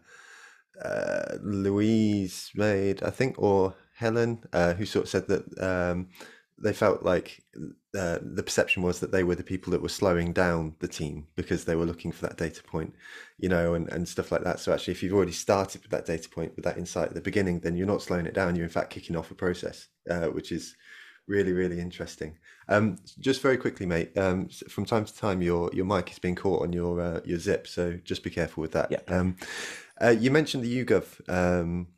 [0.85, 6.09] uh, Louise made, I think, or Helen, uh, who sort of said that um,
[6.59, 7.43] they felt like
[7.97, 11.27] uh, the perception was that they were the people that were slowing down the team
[11.35, 12.95] because they were looking for that data point,
[13.38, 14.61] you know, and, and stuff like that.
[14.61, 17.21] So actually, if you've already started with that data point, with that insight at the
[17.21, 18.57] beginning, then you're not slowing it down.
[18.57, 20.77] You're in fact kicking off a process, uh, which is
[21.27, 22.37] really really interesting
[22.69, 26.35] um, just very quickly mate um, from time to time your your mic is being
[26.35, 28.99] caught on your uh, your zip so just be careful with that yeah.
[29.07, 29.37] um,
[30.03, 31.89] uh, you mentioned the YouGov um,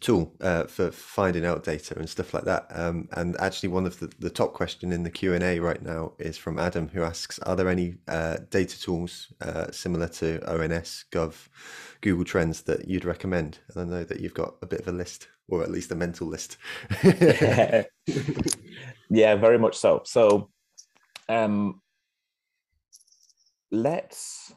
[0.00, 3.98] tool uh, for finding out data and stuff like that um, and actually one of
[4.00, 7.56] the, the top question in the q&a right now is from adam who asks are
[7.56, 11.48] there any uh, data tools uh, similar to ons gov
[12.02, 14.92] google trends that you'd recommend and i know that you've got a bit of a
[14.92, 16.56] list or at least a mental list.
[17.04, 17.84] yeah,
[19.36, 20.02] very much so.
[20.04, 20.50] So,
[21.28, 21.80] um,
[23.70, 24.52] let's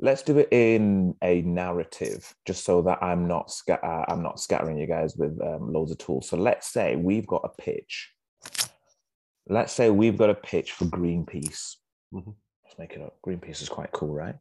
[0.00, 4.78] let's do it in a narrative, just so that I'm not uh, I'm not scattering
[4.78, 6.28] you guys with um, loads of tools.
[6.28, 8.10] So let's say we've got a pitch.
[9.48, 11.76] Let's say we've got a pitch for Greenpeace.
[12.14, 12.30] Mm-hmm.
[12.64, 13.18] Let's make it up.
[13.26, 14.36] Greenpeace is quite cool, right?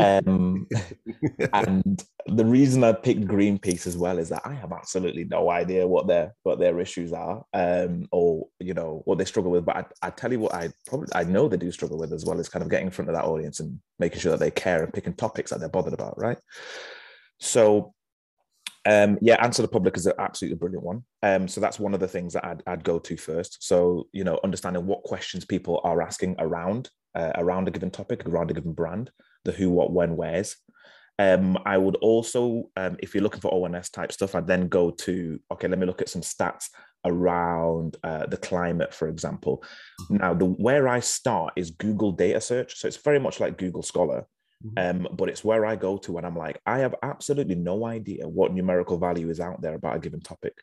[0.00, 0.66] Um,
[1.52, 5.86] and the reason I picked Greenpeace as well is that I have absolutely no idea
[5.86, 9.64] what their what their issues are, um, or you know what they struggle with.
[9.64, 12.24] But I, I tell you what, I probably I know they do struggle with as
[12.24, 14.50] well as kind of getting in front of that audience and making sure that they
[14.50, 16.38] care and picking topics that they're bothered about, right?
[17.38, 17.94] So
[18.84, 21.04] Um, yeah, answer the public is an absolutely brilliant one.
[21.22, 23.58] Um, so that's one of the things that I'd, I'd go to first.
[23.64, 28.26] So you know, understanding what questions people are asking around uh, around a given topic,
[28.26, 29.10] around a given brand,
[29.46, 30.56] the who, what, when, where's.
[31.18, 34.90] Um, I would also, um, if you're looking for ONS type stuff, I'd then go
[34.90, 36.68] to okay, let me look at some stats
[37.06, 39.64] around uh, the climate, for example.
[40.02, 40.16] Mm-hmm.
[40.18, 43.82] Now, the where I start is Google data search, so it's very much like Google
[43.82, 44.26] Scholar.
[44.64, 45.06] Mm-hmm.
[45.06, 48.28] Um, but it's where I go to when I'm like, I have absolutely no idea
[48.28, 50.54] what numerical value is out there about a given topic.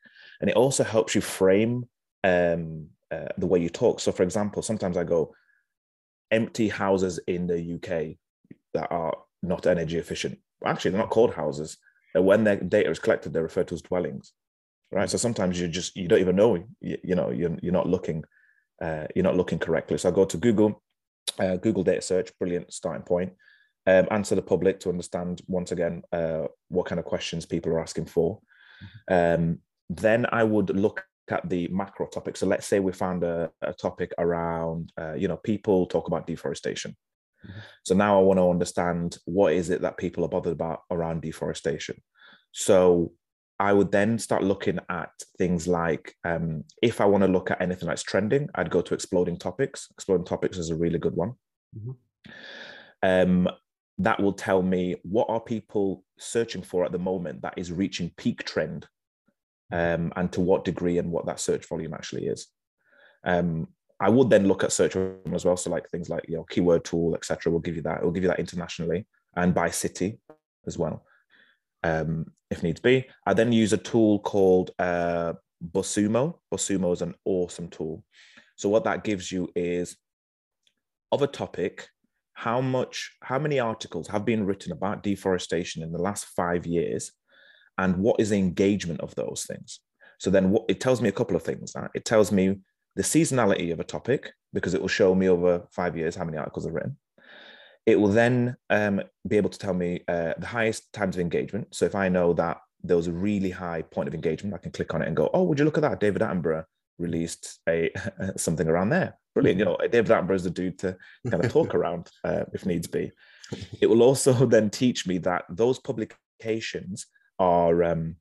[0.42, 1.88] And it also helps you frame
[2.24, 4.00] um, uh, the way you talk.
[4.00, 5.34] So, for example, sometimes I go,
[6.32, 8.18] empty houses in the UK
[8.74, 10.40] that are not energy efficient.
[10.66, 11.78] Actually, they're not called houses.
[12.16, 14.34] And When their data is collected, they're referred to as dwellings,
[14.92, 15.10] right?
[15.10, 16.64] So sometimes you just you don't even know.
[16.80, 18.24] You, you know, you're, you're not looking,
[18.82, 19.98] uh, you're not looking correctly.
[19.98, 20.82] So I go to Google,
[21.40, 23.34] uh, Google data search, brilliant starting point
[23.86, 27.82] um, answer the public to understand once again uh, what kind of questions people are
[27.82, 28.40] asking for.
[29.10, 29.42] Mm-hmm.
[29.44, 29.60] Um,
[29.90, 32.38] then I would look at the macro topic.
[32.38, 36.28] So let's say we found a, a topic around, uh, you know, people talk about
[36.28, 36.96] deforestation.
[37.46, 37.60] Mm-hmm.
[37.84, 41.22] So now I want to understand what is it that people are bothered about around
[41.22, 42.02] deforestation.
[42.52, 43.14] So
[43.60, 47.62] I would then start looking at things like um, if I want to look at
[47.62, 49.88] anything that's trending, I'd go to exploding topics.
[49.92, 51.34] Exploding topics is a really good one.
[51.78, 51.92] Mm-hmm.
[53.04, 53.50] Um,
[54.00, 58.12] that will tell me what are people searching for at the moment that is reaching
[58.18, 58.88] peak trend
[59.72, 62.48] um, and to what degree and what that search volume actually is
[63.24, 63.68] um,
[64.04, 65.56] i would then look at search as well.
[65.56, 68.12] So like things like you know keyword tool etc will give you that it will
[68.12, 70.20] give you that internationally and by city
[70.68, 71.06] as well
[71.84, 73.08] um, if needs be.
[73.26, 75.34] I then use a tool called uh,
[75.72, 78.04] BuzzSumo BuzzSumo is an awesome tool.
[78.56, 79.96] So what that gives you is
[81.12, 81.88] of a topic
[82.34, 87.12] how much how many articles have been written about deforestation in the last five years
[87.78, 89.80] and what is the engagement of those things?
[90.20, 92.60] So then what it tells me a couple of things it tells me
[92.96, 96.38] the seasonality of a topic because it will show me over five years how many
[96.38, 96.98] articles are written
[97.86, 101.68] it will then um, be able to tell me uh, the highest times of engagement
[101.74, 104.72] so if i know that there was a really high point of engagement i can
[104.72, 106.66] click on it and go oh would you look at that david attenborough
[107.00, 107.92] released a
[108.38, 109.18] something around there.
[109.34, 109.60] Brilliant.
[109.60, 110.96] You know, David Attenborough is the dude to
[111.30, 113.12] kind of talk around uh, if needs be.
[113.82, 117.08] It will also then teach me that those publications
[117.40, 118.16] are um,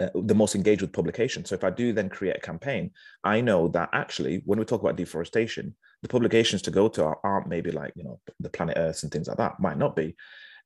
[0.00, 1.44] uh, the most engaged with publication.
[1.44, 2.90] So if I do then create a campaign,
[3.22, 7.18] I know that actually when we talk about deforestation, the publications to go to are,
[7.24, 9.60] not maybe like you know the Planet Earth and things like that.
[9.60, 10.16] Might not be,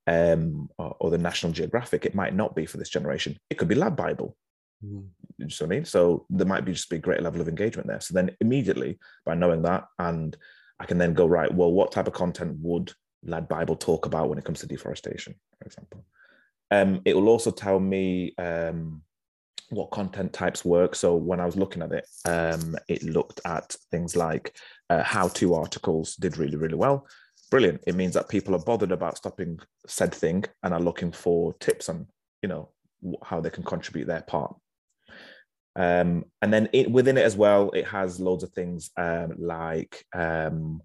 [0.06, 2.06] um, or, or the National Geographic.
[2.06, 3.38] It might not be for this generation.
[3.50, 4.36] It could be Lad Bible.
[4.84, 5.08] Mm.
[5.38, 5.84] You know what I mean?
[5.84, 8.00] So there might be just be a great level of engagement there.
[8.00, 10.36] So then immediately by knowing that, and
[10.80, 11.52] I can then go right.
[11.52, 15.34] Well, what type of content would Lad Bible talk about when it comes to deforestation,
[15.58, 16.04] for example?
[16.70, 19.02] Um, it will also tell me um,
[19.70, 20.94] what content types work.
[20.94, 24.56] So when I was looking at it, um, it looked at things like
[24.90, 27.06] uh, how-to articles did really, really well.
[27.50, 27.82] Brilliant.
[27.86, 31.88] It means that people are bothered about stopping said thing and are looking for tips
[31.88, 32.06] on,
[32.42, 32.70] you know,
[33.22, 34.54] how they can contribute their part.
[35.76, 40.04] Um, and then it, within it as well, it has loads of things um, like
[40.14, 40.82] um,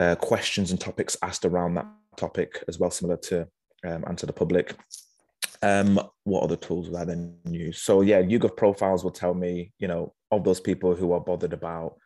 [0.00, 1.86] uh, questions and topics asked around that
[2.16, 3.46] topic as well, similar to
[3.86, 4.74] um, Answer the Public.
[5.62, 7.82] Um, what other tools would I then use?
[7.82, 11.52] So yeah, YouGov profiles will tell me, you know, of those people who are bothered
[11.52, 11.96] about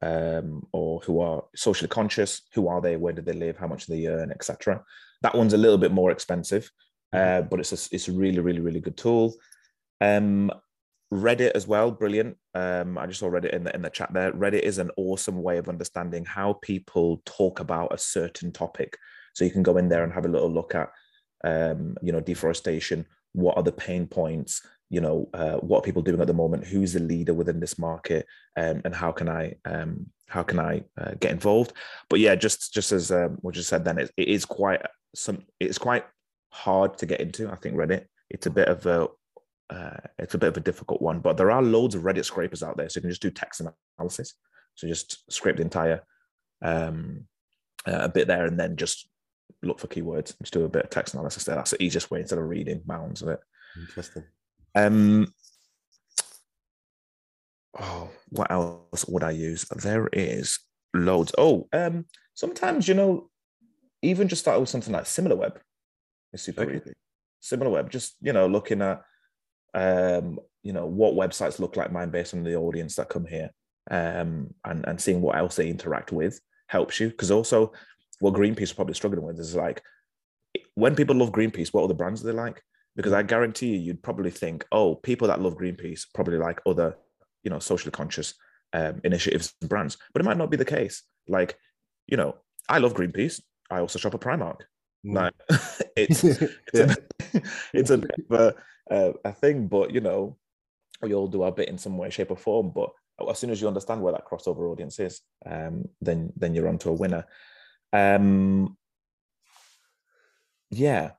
[0.00, 3.86] um, or who are socially conscious, who are they, where do they live, how much
[3.86, 4.82] do they earn, etc.
[5.22, 6.70] That one's a little bit more expensive,
[7.12, 9.34] uh, but it's a, it's a really, really, really good tool.
[10.00, 10.50] Um,
[11.12, 12.38] Reddit as well, brilliant.
[12.54, 14.32] Um, I just saw Reddit in the in the chat there.
[14.32, 18.96] Reddit is an awesome way of understanding how people talk about a certain topic.
[19.34, 20.90] So you can go in there and have a little look at,
[21.44, 23.06] um, you know, deforestation.
[23.32, 24.62] What are the pain points?
[24.90, 26.66] You know, uh, what are people doing at the moment?
[26.66, 28.26] Who's the leader within this market?
[28.56, 31.72] Um, and how can I um, how can I uh, get involved?
[32.08, 34.82] But yeah, just just as um, what you said, then it, it is quite
[35.14, 35.44] some.
[35.60, 36.04] It's quite
[36.50, 37.50] hard to get into.
[37.50, 38.06] I think Reddit.
[38.28, 39.08] It's a bit of a
[39.70, 42.62] uh, it's a bit of a difficult one, but there are loads of Reddit scrapers
[42.62, 42.88] out there.
[42.88, 43.62] So you can just do text
[43.98, 44.34] analysis.
[44.74, 46.02] So just scrape the entire
[46.62, 47.26] um,
[47.86, 49.08] uh, bit there and then just
[49.62, 50.34] look for keywords.
[50.40, 51.56] Just do a bit of text analysis there.
[51.56, 53.40] That's the easiest way instead of reading mounds of it.
[53.78, 54.24] Interesting.
[54.74, 55.32] Um,
[57.78, 59.64] oh, what else would I use?
[59.64, 60.58] There is
[60.94, 61.32] loads.
[61.38, 63.30] Oh, um, sometimes you know,
[64.02, 65.56] even just start with something like SimilarWeb.
[66.32, 66.76] It's super okay.
[66.76, 66.92] easy.
[67.42, 69.02] SimilarWeb, just you know, looking at
[69.74, 73.50] um, you know, what websites look like mine based on the audience that come here,
[73.90, 77.08] um, and and seeing what else they interact with helps you.
[77.08, 77.72] Because also,
[78.22, 79.82] what Greenpeace are probably struggling with is like
[80.74, 82.62] when people love Greenpeace, what other brands do they like?
[82.96, 86.96] because I guarantee you, you'd probably think, oh, people that love Greenpeace probably like other,
[87.42, 88.34] you know, socially conscious
[88.72, 91.02] um, initiatives and brands, but it might not be the case.
[91.26, 91.56] Like,
[92.06, 92.36] you know,
[92.68, 93.40] I love Greenpeace.
[93.70, 94.60] I also shop at Primark.
[95.06, 95.14] Mm.
[95.14, 95.34] Like,
[95.96, 96.42] it's it's,
[96.74, 96.94] yeah.
[97.34, 98.54] a, it's a, a,
[98.90, 100.36] uh, a thing, but you know,
[101.00, 102.72] we all do our bit in some way, shape, or form.
[102.74, 102.90] But
[103.28, 106.90] as soon as you understand where that crossover audience is, um, then then you're onto
[106.90, 107.24] a winner.
[107.92, 108.76] Um,
[110.70, 111.12] yeah,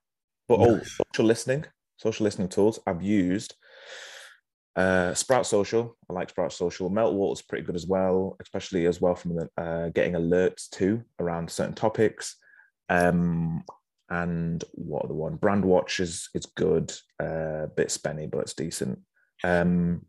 [0.48, 1.66] but oh, social listening,
[1.98, 3.56] social listening tools I've used.
[4.76, 6.90] Uh, Sprout Social, I like Sprout Social.
[6.90, 11.50] Meltwater's pretty good as well, especially as well from the, uh, getting alerts too around
[11.52, 12.38] certain topics.
[12.90, 13.64] Um,
[14.10, 15.38] and what the one?
[15.38, 19.00] Brandwatch is it's good, uh, bit spenny, but it's decent.
[19.44, 20.06] Um,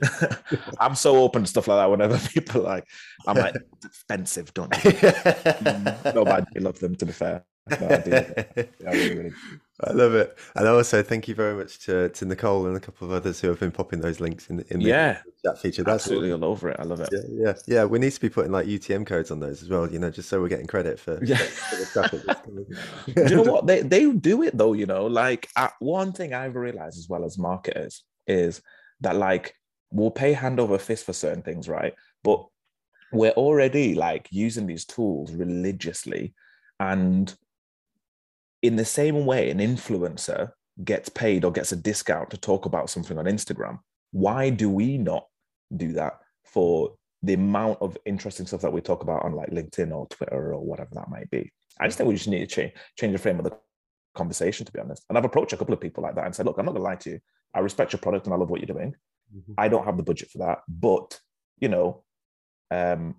[0.78, 1.90] I'm so open to stuff like that.
[1.90, 2.88] Whenever people like,
[3.26, 4.92] I'm like, expensive, don't you?
[6.14, 6.94] no, I love them.
[6.96, 9.32] To be fair, no, I, yeah, really, really.
[9.84, 13.08] I love it, and also thank you very much to, to Nicole and a couple
[13.08, 15.82] of others who have been popping those links in, in the yeah chat feature.
[15.82, 16.76] That's absolutely all over it.
[16.78, 17.08] I love it.
[17.10, 19.90] Yeah, yeah, yeah, We need to be putting like UTM codes on those as well.
[19.90, 21.36] You know, just so we're getting credit for, yeah.
[21.36, 23.14] For, the traffic.
[23.14, 24.72] do you know what they they do it though?
[24.72, 28.62] You know, like uh, one thing I've realized as well as marketers is
[29.00, 29.54] that like
[29.92, 31.94] we'll pay hand over fist for certain things, right?
[32.24, 32.44] But
[33.12, 36.34] we're already like using these tools religiously
[36.80, 37.34] and
[38.62, 40.52] in the same way an influencer
[40.82, 43.78] gets paid or gets a discount to talk about something on Instagram,
[44.12, 45.26] why do we not
[45.76, 49.94] do that for the amount of interesting stuff that we talk about on like LinkedIn
[49.94, 51.52] or Twitter or whatever that might be?
[51.80, 53.56] I just think we just need to change change the frame of the
[54.14, 55.04] conversation, to be honest.
[55.08, 56.84] And I've approached a couple of people like that and said, look, I'm not gonna
[56.84, 57.20] lie to you.
[57.54, 58.94] I respect your product and I love what you're doing.
[59.34, 59.52] Mm-hmm.
[59.58, 61.18] I don't have the budget for that, but
[61.58, 62.02] you know,
[62.70, 63.16] um,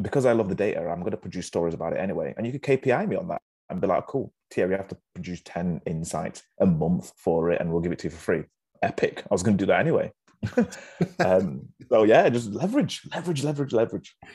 [0.00, 2.34] because I love the data, I'm going to produce stories about it anyway.
[2.36, 4.98] And you could KPI me on that and be like, cool, Thierry, you have to
[5.14, 8.44] produce 10 insights a month for it and we'll give it to you for free.
[8.82, 9.22] Epic.
[9.22, 10.12] I was going to do that anyway.
[11.18, 14.16] um, so yeah, just leverage, leverage, leverage, leverage.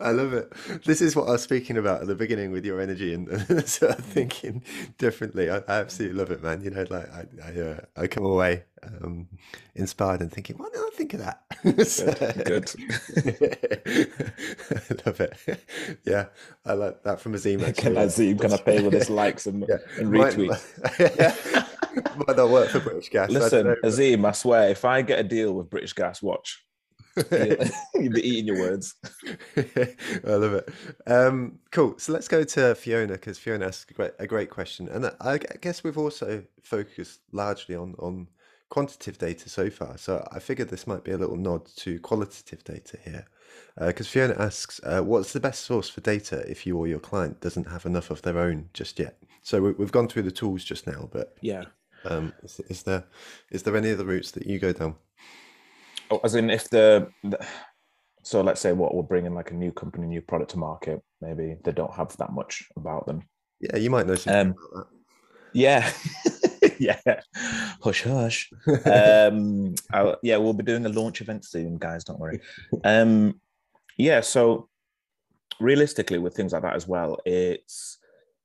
[0.00, 0.50] I love it.
[0.84, 3.28] This is what I was speaking about at the beginning with your energy and
[3.68, 4.64] sort of thinking
[4.96, 5.50] differently.
[5.50, 6.62] I, I, absolutely love it, man.
[6.62, 8.64] You know, like I, I, uh, I come away
[9.02, 9.28] um,
[9.74, 11.42] inspired and thinking, why didn't I think of that?
[11.86, 12.06] so,
[12.44, 12.70] good.
[14.70, 15.60] I love it.
[16.04, 16.26] Yeah,
[16.64, 17.62] I like that from Azim.
[17.62, 17.82] Actually.
[17.82, 19.78] Can Azim can I pay with his likes and, yeah.
[19.98, 20.64] and retweets?
[22.26, 23.30] Might not work for British Gas.
[23.30, 26.64] Listen, I Azim, I swear, if I get a deal with British Gas, watch.
[27.16, 28.94] You'll be eating your words.
[29.56, 29.94] I
[30.24, 30.68] love it.
[31.06, 31.94] Um, cool.
[31.98, 35.38] So let's go to Fiona because Fiona asked a great, a great question, and I
[35.38, 38.28] guess we've also focused largely on on
[38.74, 39.96] quantitative data so far.
[39.96, 43.24] So I figured this might be a little nod to qualitative data here.
[43.78, 46.98] Because uh, Fiona asks, uh, what's the best source for data if you or your
[46.98, 49.16] client doesn't have enough of their own just yet?
[49.42, 51.66] So we, have gone through the tools just now, but yeah,
[52.04, 53.04] um, is, is, there
[53.52, 54.96] is there any other routes that you go down?
[56.10, 57.46] Oh, as in if the, the
[58.24, 61.56] so let's say what we're bringing like a new company, new product to market, maybe
[61.62, 63.22] they don't have that much about them.
[63.60, 64.94] Yeah, you might know something um, about that.
[65.52, 65.92] Yeah.
[66.86, 67.20] yeah.
[67.82, 68.50] Hush, hush.
[68.84, 69.74] Um,
[70.22, 72.04] yeah, we'll be doing a launch event soon, guys.
[72.04, 72.40] Don't worry.
[72.84, 73.40] Um,
[73.96, 74.20] yeah.
[74.20, 74.68] So
[75.60, 77.98] realistically, with things like that as well, it's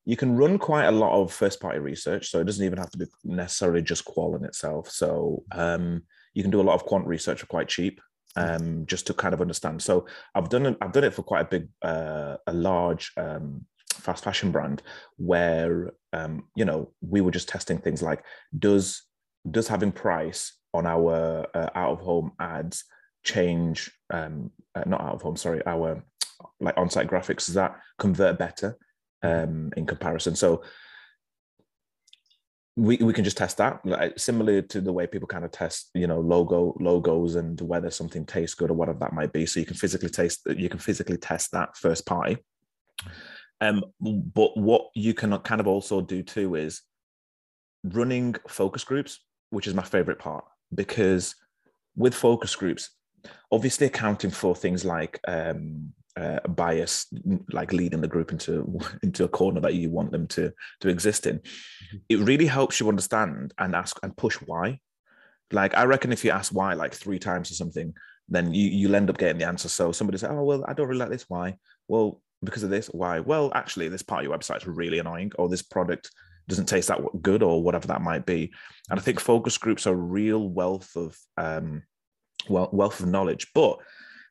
[0.05, 2.29] you can run quite a lot of first party research.
[2.29, 4.89] So it doesn't even have to be necessarily just qual in itself.
[4.89, 8.01] So um, you can do a lot of quant research for quite cheap.
[8.35, 9.81] Um, just to kind of understand.
[9.81, 14.23] So I've done I've done it for quite a big, uh, a large um, fast
[14.23, 14.81] fashion brand
[15.17, 18.23] where um, you know we were just testing things like
[18.57, 19.03] does
[19.49, 22.83] does having price on our uh, out of home ads
[23.23, 26.03] change um, uh, not out of home sorry our
[26.59, 27.45] like on-site graphics?
[27.45, 28.77] Does that convert better
[29.23, 30.35] um, in comparison?
[30.35, 30.63] So
[32.75, 33.85] we, we can just test that.
[33.85, 37.89] Like, similar to the way people kind of test you know logo logos and whether
[37.89, 39.45] something tastes good or whatever that might be.
[39.45, 42.37] So you can physically taste you can physically test that first party
[43.61, 46.81] um, but what you can kind of also do too is
[47.83, 49.19] running focus groups,
[49.49, 51.35] which is my favorite part, because
[51.95, 52.91] with focus groups,
[53.51, 57.07] obviously accounting for things like um, uh, bias,
[57.51, 61.27] like leading the group into into a corner that you want them to to exist
[61.27, 61.97] in, mm-hmm.
[62.07, 64.79] it really helps you understand and ask and push why.
[65.51, 67.93] Like I reckon if you ask why like three times or something,
[68.29, 69.67] then you you'll end up getting the answer.
[69.67, 71.25] So somebody say, "Oh well, I don't really like this.
[71.27, 71.57] Why?"
[71.87, 72.87] Well, because of this.
[72.87, 73.19] Why?
[73.19, 76.11] Well, actually, this part of your website is really annoying, or this product
[76.47, 78.51] doesn't taste that good, or whatever that might be.
[78.89, 81.83] And I think focus groups are real wealth of um,
[82.49, 83.79] well, wealth of knowledge, but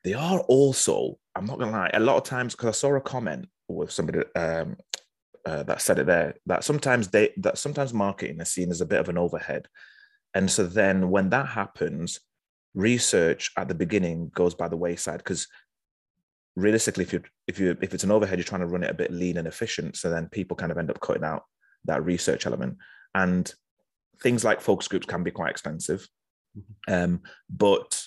[0.04, 1.18] they are also.
[1.34, 1.90] I'm not gonna lie.
[1.94, 4.76] A lot of times, because I saw a comment with somebody um,
[5.48, 8.86] uh, that said it there that sometimes they that sometimes marketing is seen as a
[8.86, 9.66] bit of an overhead
[10.34, 12.20] and so then when that happens
[12.74, 15.48] research at the beginning goes by the wayside because
[16.58, 18.94] realistically if you if you if it's an overhead you're trying to run it a
[18.94, 19.96] bit lean and efficient.
[19.96, 21.44] So then people kind of end up cutting out
[21.84, 22.76] that research element.
[23.14, 23.52] And
[24.22, 26.06] things like focus groups can be quite expensive.
[26.56, 26.94] Mm-hmm.
[26.94, 28.02] um, but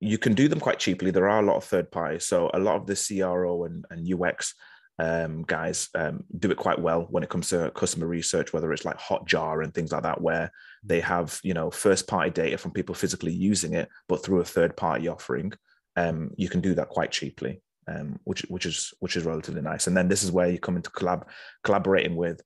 [0.00, 1.10] you can do them quite cheaply.
[1.10, 2.26] There are a lot of third parties.
[2.26, 4.54] So a lot of the cro and, and ux
[5.00, 8.84] um, guys um, do it quite well when it comes to customer research, whether it's
[8.84, 10.52] like Hotjar and things like that, where
[10.84, 14.44] they have you know first party data from people physically using it, but through a
[14.44, 15.52] third party offering,
[16.00, 19.86] um, you can do that quite cheaply, um, which which is which is relatively nice.
[19.86, 21.24] And then this is where you come into collab
[21.64, 22.40] collaborating with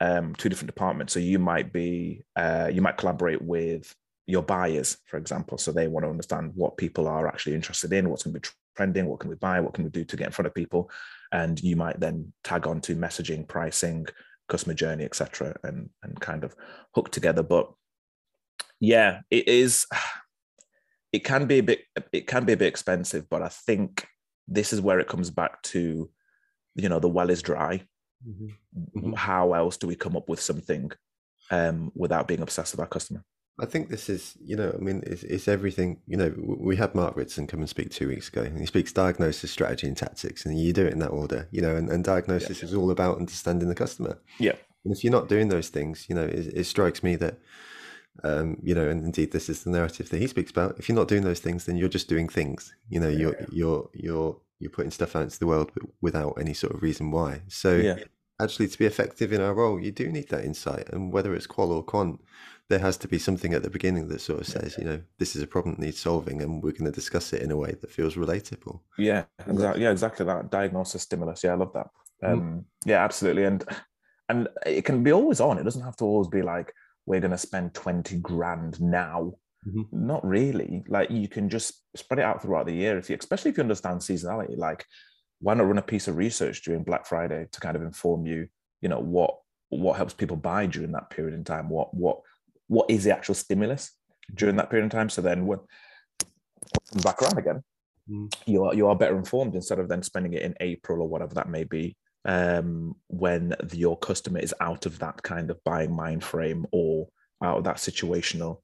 [0.00, 1.12] um, two different departments.
[1.12, 3.94] So you might be uh, you might collaborate with
[4.26, 5.56] your buyers, for example.
[5.58, 8.48] So they want to understand what people are actually interested in, what's going to be
[8.76, 10.90] trending, what can we buy, what can we do to get in front of people
[11.32, 14.06] and you might then tag on to messaging pricing
[14.48, 16.54] customer journey etc and and kind of
[16.94, 17.70] hook together but
[18.80, 19.86] yeah it is
[21.12, 21.80] it can be a bit
[22.12, 24.06] it can be a bit expensive but i think
[24.46, 26.10] this is where it comes back to
[26.74, 27.82] you know the well is dry
[28.26, 28.48] mm-hmm.
[28.96, 29.12] Mm-hmm.
[29.14, 30.90] how else do we come up with something
[31.50, 33.24] um, without being obsessed with our customer
[33.60, 36.00] I think this is, you know, I mean, it's, it's, everything.
[36.06, 38.92] You know, we had Mark Ritson come and speak two weeks ago, and he speaks
[38.92, 41.48] diagnosis, strategy, and tactics, and you do it in that order.
[41.50, 42.68] You know, and, and diagnosis yeah.
[42.68, 44.18] is all about understanding the customer.
[44.38, 44.54] Yeah.
[44.84, 47.38] And if you're not doing those things, you know, it, it strikes me that,
[48.24, 50.78] um, you know, and indeed this is the narrative that he speaks about.
[50.78, 52.74] If you're not doing those things, then you're just doing things.
[52.88, 53.46] You know, you're yeah.
[53.50, 57.42] you're you're you're putting stuff out into the world without any sort of reason why.
[57.48, 57.76] So.
[57.76, 57.96] Yeah.
[58.40, 61.44] Actually, to be effective in our role, you do need that insight, and whether it's
[61.44, 62.20] qual or quant,
[62.68, 65.34] there has to be something at the beginning that sort of says, you know, this
[65.34, 67.74] is a problem that needs solving, and we're going to discuss it in a way
[67.80, 68.80] that feels relatable.
[68.98, 69.82] Yeah, exactly.
[69.82, 71.42] Yeah, exactly that diagnosis stimulus.
[71.42, 71.88] Yeah, I love that.
[72.22, 72.32] Mm.
[72.32, 72.64] Um, mm.
[72.84, 73.44] Yeah, absolutely.
[73.44, 73.64] And
[74.28, 75.58] and it can be always on.
[75.58, 76.74] It doesn't have to always be like
[77.08, 79.32] we're going to spend twenty grand now.
[79.66, 80.06] Mm-hmm.
[80.06, 80.84] Not really.
[80.88, 82.98] Like you can just spread it out throughout the year.
[82.98, 84.84] If you, especially if you understand seasonality, like
[85.40, 88.48] why not run a piece of research during Black Friday to kind of inform you,
[88.82, 89.38] you know, what
[89.70, 92.20] what helps people buy during that period in time, what what
[92.66, 93.90] what is the actual stimulus
[94.34, 95.08] during that period in time.
[95.08, 95.60] So then when
[97.02, 97.62] back around again,
[98.10, 98.32] mm.
[98.46, 101.34] you are you are better informed instead of then spending it in April or whatever
[101.34, 101.96] that may be.
[102.24, 107.08] Um, when the, your customer is out of that kind of buying mind frame or
[107.42, 108.58] out of that situational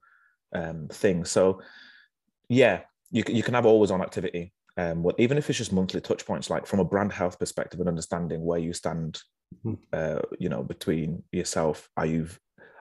[0.55, 1.25] um, thing.
[1.25, 1.63] So
[2.49, 2.81] yeah,
[3.11, 4.53] you you can have always on activity.
[4.77, 7.81] Um, well, even if it's just monthly touch points, like from a brand health perspective
[7.81, 9.21] and understanding where you stand,
[9.65, 9.79] mm.
[9.93, 12.29] uh, you know, between yourself, are you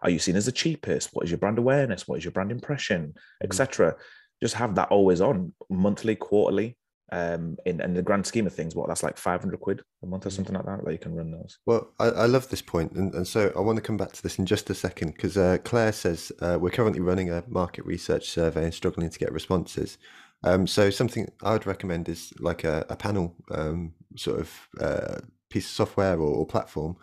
[0.01, 1.09] are you seen as the cheapest?
[1.13, 2.07] What is your brand awareness?
[2.07, 3.45] What is your brand impression, mm-hmm.
[3.45, 3.95] etc.
[4.41, 6.78] Just have that always on, monthly, quarterly.
[7.12, 10.26] Um, in, in the grand scheme of things, what that's like 500 quid a month
[10.26, 10.34] or mm.
[10.34, 11.60] something like that, that you can run those.
[11.66, 14.24] Well, I, I love this point, and, and so I want to come back to
[14.24, 17.86] this in just a second because uh, Claire says uh, we're currently running a market
[17.86, 19.97] research survey and struggling to get responses.
[20.43, 24.51] Um, so something I would recommend is like a, a panel um, sort of
[24.82, 26.97] uh, piece of software or, or platform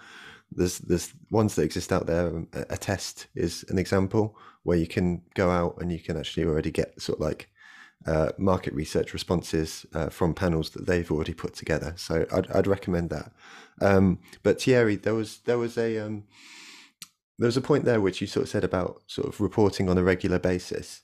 [0.52, 2.44] there's there's ones that exist out there.
[2.70, 7.00] Attest is an example where you can go out and you can actually already get
[7.00, 7.48] sort of like
[8.06, 11.94] uh, market research responses uh, from panels that they've already put together.
[11.96, 13.32] So I'd, I'd recommend that.
[13.80, 16.24] Um, but Thierry, there was there was a um,
[17.38, 19.98] there was a point there which you sort of said about sort of reporting on
[19.98, 21.02] a regular basis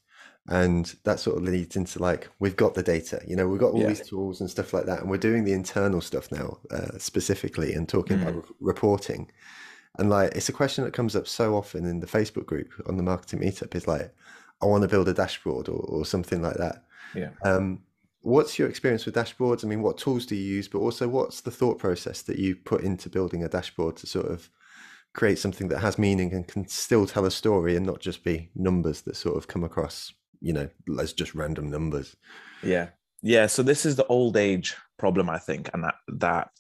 [0.49, 3.73] and that sort of leads into like we've got the data you know we've got
[3.73, 3.89] all yeah.
[3.89, 7.73] these tools and stuff like that and we're doing the internal stuff now uh, specifically
[7.73, 8.23] and talking mm.
[8.23, 9.31] about re- reporting
[9.99, 12.97] and like it's a question that comes up so often in the facebook group on
[12.97, 14.15] the marketing meetup is like
[14.63, 16.85] i want to build a dashboard or, or something like that
[17.17, 17.81] yeah um,
[18.21, 21.41] what's your experience with dashboards i mean what tools do you use but also what's
[21.41, 24.49] the thought process that you put into building a dashboard to sort of
[25.15, 28.51] create something that has meaning and can still tell a story and not just be
[28.55, 30.69] numbers that sort of come across you know,
[31.01, 32.17] as just random numbers.
[32.63, 32.89] Yeah.
[33.23, 33.47] Yeah.
[33.47, 36.51] So this is the old age problem, I think, and that that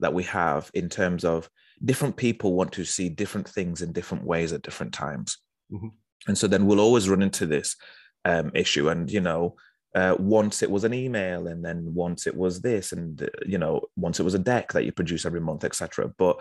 [0.00, 1.48] that we have in terms of
[1.84, 5.38] different people want to see different things in different ways at different times.
[5.72, 5.88] Mm-hmm.
[6.26, 7.76] And so then we'll always run into this
[8.24, 8.88] um, issue.
[8.88, 9.56] And, you know,
[9.96, 13.58] uh, once it was an email and then once it was this and, uh, you
[13.58, 16.12] know, once it was a deck that you produce every month, etc.
[16.16, 16.40] But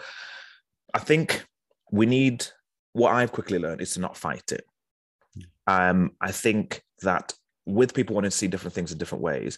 [0.93, 1.45] I think
[1.91, 2.45] we need,
[2.93, 4.65] what I've quickly learned is to not fight it
[5.67, 7.33] um, I think that
[7.65, 9.57] with people wanting to see different things in different ways,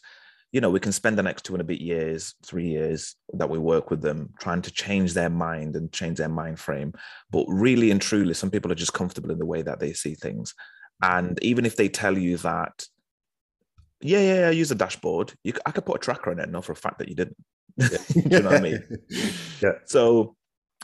[0.54, 3.50] you know, we can spend the next two and a bit years, three years that
[3.50, 6.94] we work with them trying to change their mind and change their mind frame.
[7.32, 10.16] But really and truly, some people are just comfortable in the way that they see
[10.16, 10.56] things.
[11.02, 12.86] And even if they tell you that,
[14.02, 16.50] yeah, yeah, yeah I use a dashboard, you, I could put a tracker on it,
[16.50, 17.38] not for a fact that you didn't.
[17.80, 17.98] Yeah.
[18.16, 18.84] you know what I mean?
[19.62, 19.74] Yeah.
[19.86, 20.36] So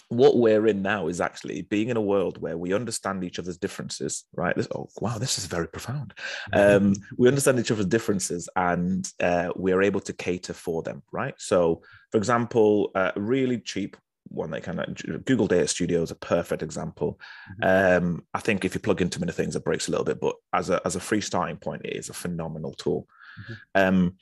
[0.10, 3.58] what we're in now is actually being in a world where we understand each other's
[3.58, 4.56] differences, right?
[4.56, 6.14] This, oh, wow, this is very profound.
[6.54, 11.02] Um, we understand each other's differences and uh, we are able to cater for them,
[11.12, 11.34] right?
[11.38, 13.98] So, for example, uh, really cheap
[14.30, 17.20] one that kind of Google Data Studio is a perfect example.
[17.62, 18.06] Mm-hmm.
[18.06, 20.36] Um, I think if you plug into many things, it breaks a little bit, but
[20.54, 23.08] as a as a free starting point, it is a phenomenal tool.
[23.40, 23.54] Mm-hmm.
[23.76, 24.16] Um,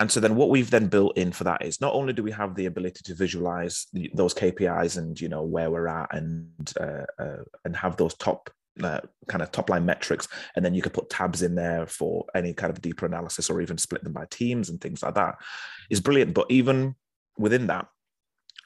[0.00, 2.32] and so then what we've then built in for that is not only do we
[2.32, 6.72] have the ability to visualize the, those KPIs and you know where we're at and
[6.80, 8.48] uh, uh, and have those top
[8.82, 10.26] uh, kind of top line metrics
[10.56, 13.60] and then you could put tabs in there for any kind of deeper analysis or
[13.60, 15.34] even split them by teams and things like that
[15.90, 16.94] is brilliant but even
[17.36, 17.88] within that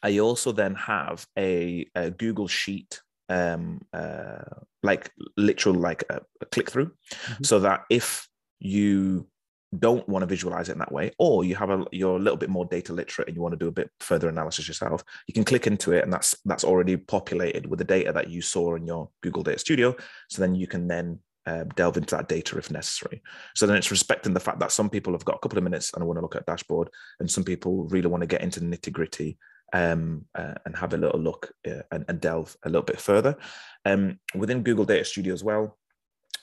[0.04, 3.00] I also then have a, a Google Sheet,
[3.30, 4.44] um, uh,
[4.82, 7.42] like literal like a, a click through, mm-hmm.
[7.42, 8.28] so that if
[8.60, 9.26] you
[9.76, 12.36] don't want to visualize it in that way, or you have a you're a little
[12.36, 15.32] bit more data literate and you want to do a bit further analysis yourself, you
[15.32, 18.74] can click into it, and that's that's already populated with the data that you saw
[18.74, 19.96] in your Google Data Studio.
[20.28, 23.22] So then you can then uh, delve into that data if necessary.
[23.54, 25.92] So then it's respecting the fact that some people have got a couple of minutes
[25.92, 26.90] and I want to look at dashboard,
[27.20, 29.38] and some people really want to get into the nitty gritty
[29.74, 33.36] um, uh, and have a little look uh, and, and, delve a little bit further.
[33.84, 35.76] Um, within Google Data Studio as well,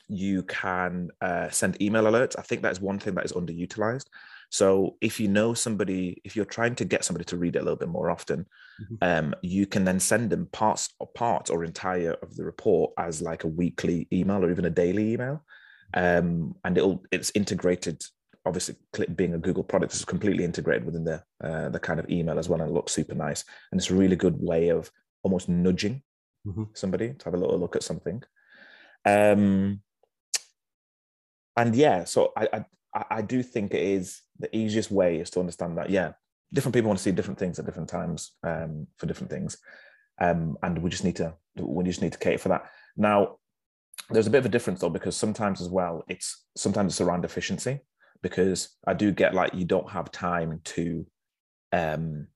[0.10, 2.38] you can uh, send email alerts.
[2.38, 4.08] I think that is one thing that is underutilized.
[4.50, 7.64] So if you know somebody, if you're trying to get somebody to read it a
[7.64, 8.46] little bit more often,
[8.82, 8.96] mm-hmm.
[9.02, 13.22] um, you can then send them parts or parts or entire of the report as
[13.22, 15.42] like a weekly email or even a daily email.
[15.94, 18.04] Um, and it'll it's integrated
[18.46, 18.76] obviously
[19.16, 22.50] being a Google product is completely integrated within the uh, the kind of email as
[22.50, 23.44] well and it looks super nice.
[23.72, 24.92] And it's a really good way of
[25.24, 26.02] almost nudging
[26.46, 26.64] mm-hmm.
[26.74, 28.24] somebody to have a little look at something.
[29.06, 29.82] Um,
[31.58, 32.66] and yeah, so I, I
[33.10, 36.14] I do think it is the easiest way is to understand that yeah,
[36.54, 39.58] different people want to see different things at different times um, for different things,
[40.20, 42.70] um, and we just need to we just need to cater for that.
[42.98, 43.38] Now,
[44.10, 47.26] there's a bit of a difference though because sometimes as well it's sometimes it's around
[47.26, 47.80] efficiency
[48.22, 51.06] because I do get like you don't have time to
[51.72, 52.28] um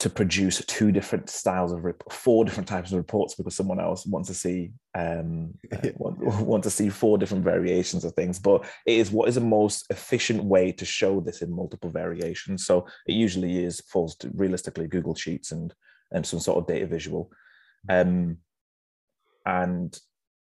[0.00, 4.04] to produce two different styles of rep- four different types of reports because someone else
[4.04, 8.38] wants to see um uh, want, want to see four different variations of things.
[8.38, 12.66] But it is what is the most efficient way to show this in multiple variations.
[12.66, 15.72] So it usually is falls to realistically google sheets and
[16.12, 17.30] and some sort of data visual.
[17.88, 18.38] Um
[19.46, 19.98] and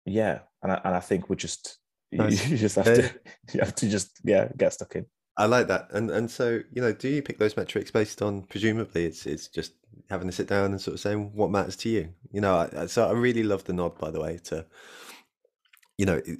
[0.04, 1.78] yeah and I, and I think we're just
[2.12, 2.46] Nice.
[2.48, 3.10] You just have to
[3.54, 5.06] you have to just yeah get stuck in.
[5.36, 5.88] I like that.
[5.92, 9.48] And and so, you know, do you pick those metrics based on presumably it's it's
[9.48, 9.72] just
[10.10, 12.10] having to sit down and sort of saying what matters to you?
[12.30, 14.66] You know, I, so I really love the nod by the way to
[15.98, 16.38] you know, it,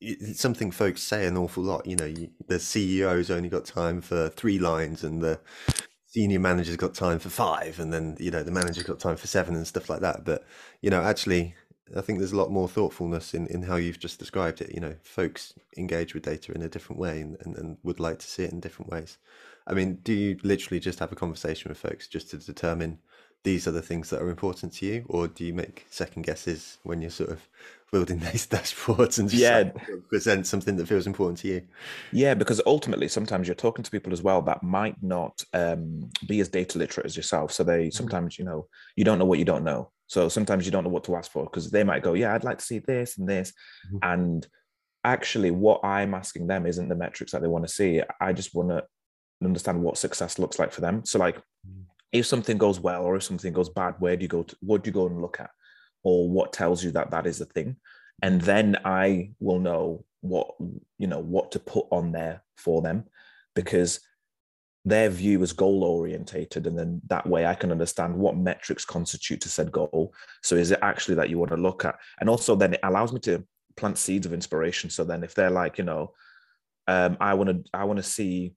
[0.00, 4.00] it's something folks say an awful lot, you know, you, the CEO's only got time
[4.00, 5.40] for 3 lines and the
[6.06, 9.26] senior manager's got time for 5 and then, you know, the manager's got time for
[9.26, 10.44] 7 and stuff like that, but
[10.82, 11.54] you know, actually
[11.94, 14.74] I think there's a lot more thoughtfulness in, in how you've just described it.
[14.74, 18.18] You know, folks engage with data in a different way and, and, and would like
[18.18, 19.18] to see it in different ways.
[19.66, 22.98] I mean, do you literally just have a conversation with folks just to determine
[23.46, 26.78] these are the things that are important to you, or do you make second guesses
[26.82, 27.48] when you're sort of
[27.92, 29.70] building these dashboards and just yeah.
[30.08, 31.62] present something that feels important to you?
[32.10, 36.40] Yeah, because ultimately, sometimes you're talking to people as well that might not um, be
[36.40, 37.52] as data literate as yourself.
[37.52, 37.90] So they mm-hmm.
[37.90, 38.66] sometimes, you know,
[38.96, 39.92] you don't know what you don't know.
[40.06, 42.44] So sometimes you don't know what to ask for because they might go, yeah, I'd
[42.44, 43.52] like to see this and this.
[43.86, 43.98] Mm-hmm.
[44.02, 44.46] And
[45.04, 48.02] actually, what I'm asking them isn't the metrics that they want to see.
[48.20, 48.84] I just want to
[49.42, 51.04] understand what success looks like for them.
[51.04, 51.82] So, like, mm-hmm.
[52.12, 54.44] if something goes well or if something goes bad, where do you go?
[54.44, 55.50] To, what do you go and look at,
[56.02, 57.76] or what tells you that that is a thing?
[58.22, 60.54] And then I will know what
[60.98, 63.04] you know what to put on there for them,
[63.54, 64.00] because
[64.86, 69.40] their view is goal orientated and then that way i can understand what metrics constitute
[69.42, 70.14] to said goal.
[70.42, 71.96] So is it actually that you want to look at?
[72.20, 73.44] And also then it allows me to
[73.76, 74.88] plant seeds of inspiration.
[74.88, 76.12] So then if they're like you know
[76.88, 78.54] um, i want to i want to see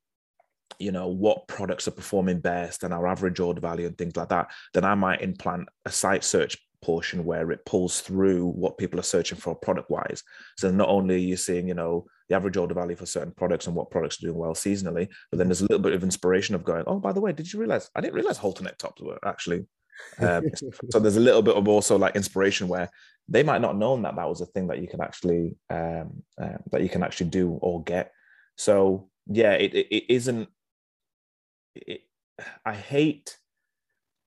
[0.77, 4.30] you know what products are performing best and our average order value and things like
[4.30, 8.99] that then i might implant a site search portion where it pulls through what people
[8.99, 10.23] are searching for product wise
[10.57, 13.67] so not only are you seeing you know the average order value for certain products
[13.67, 15.09] and what products are doing well seasonally.
[15.32, 17.51] But then there's a little bit of inspiration of going, oh, by the way, did
[17.51, 19.65] you realize I didn't realize halter neck tops were actually.
[20.19, 20.45] Um,
[20.91, 22.89] so there's a little bit of also like inspiration where
[23.27, 26.57] they might not known that that was a thing that you can actually um, uh,
[26.71, 28.11] that you can actually do or get.
[28.55, 30.49] So yeah, it, it, it isn't.
[31.75, 32.01] It,
[32.65, 33.38] I hate.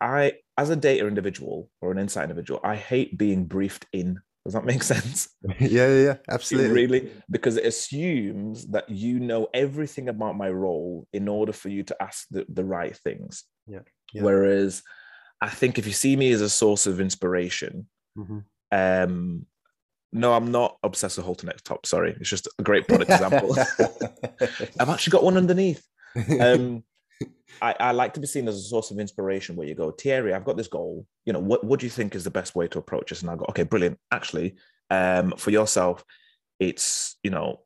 [0.00, 4.54] I as a data individual or an insight individual, I hate being briefed in does
[4.54, 5.28] that make sense?
[5.60, 6.72] yeah, yeah, yeah, absolutely.
[6.72, 11.82] Really, because it assumes that you know everything about my role in order for you
[11.84, 13.44] to ask the, the right things.
[13.66, 13.80] Yeah.
[14.12, 14.22] yeah.
[14.22, 14.82] Whereas
[15.40, 17.88] I think if you see me as a source of inspiration,
[18.18, 18.38] mm-hmm.
[18.72, 19.46] um,
[20.12, 21.88] no, I'm not obsessed with Halter Neck Tops.
[21.88, 23.56] Sorry, it's just a great product example.
[24.80, 25.84] I've actually got one underneath.
[26.40, 26.84] Um,
[27.60, 30.32] I, I, like to be seen as a source of inspiration where you go, Thierry,
[30.32, 31.06] I've got this goal.
[31.26, 33.22] You know, what, what do you think is the best way to approach this?
[33.22, 33.98] And I go, okay, brilliant.
[34.10, 34.56] Actually,
[34.90, 36.04] um, for yourself,
[36.58, 37.60] it's, you know,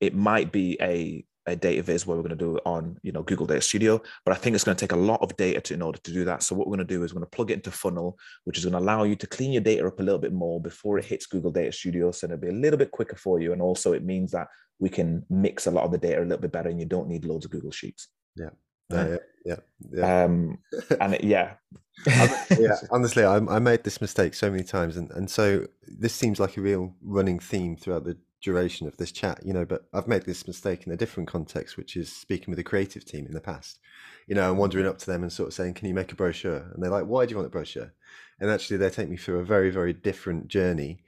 [0.00, 3.12] it might be a a data viz where we're going to do it on you
[3.12, 5.60] know google data studio but i think it's going to take a lot of data
[5.60, 7.30] to, in order to do that so what we're going to do is we're going
[7.30, 9.86] to plug it into funnel which is going to allow you to clean your data
[9.86, 12.52] up a little bit more before it hits google data studio so it'll be a
[12.52, 14.48] little bit quicker for you and also it means that
[14.78, 17.08] we can mix a lot of the data a little bit better and you don't
[17.08, 18.50] need loads of google sheets yeah
[18.90, 19.56] yeah, yeah,
[19.92, 20.24] yeah.
[20.24, 20.58] Um,
[21.00, 21.54] and it, yeah,
[22.06, 22.76] yeah.
[22.90, 26.56] Honestly, I, I made this mistake so many times, and and so this seems like
[26.56, 30.26] a real running theme throughout the duration of this chat, you know, but I've made
[30.26, 33.40] this mistake in a different context, which is speaking with a creative team in the
[33.40, 33.78] past,
[34.26, 36.14] you know, and wandering up to them and sort of saying, Can you make a
[36.14, 36.70] brochure?
[36.72, 37.92] And they're like, Why do you want a brochure?
[38.38, 41.00] And actually, they take me through a very, very different journey,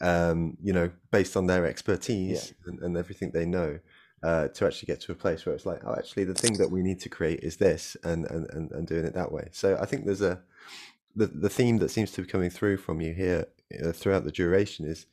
[0.00, 2.70] um, you know, based on their expertise yeah.
[2.70, 3.80] and, and, everything they know.
[4.24, 6.70] Uh, to actually get to a place where it's like, oh, actually, the thing that
[6.70, 9.48] we need to create is this, and and and, and doing it that way.
[9.52, 10.40] So I think there's a
[11.14, 13.44] the the theme that seems to be coming through from you here
[13.84, 15.06] uh, throughout the duration is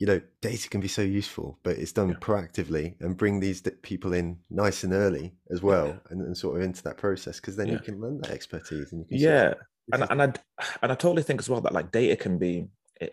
[0.00, 2.14] you know, data can be so useful, but it's done yeah.
[2.16, 5.98] proactively and bring these people in nice and early as well, yeah.
[6.08, 7.74] and, and, sort of into that process because then yeah.
[7.74, 9.54] you can learn that expertise and you can yeah,
[9.92, 10.32] and and I
[10.82, 12.68] and I totally think as well that like data can be
[12.98, 13.12] it,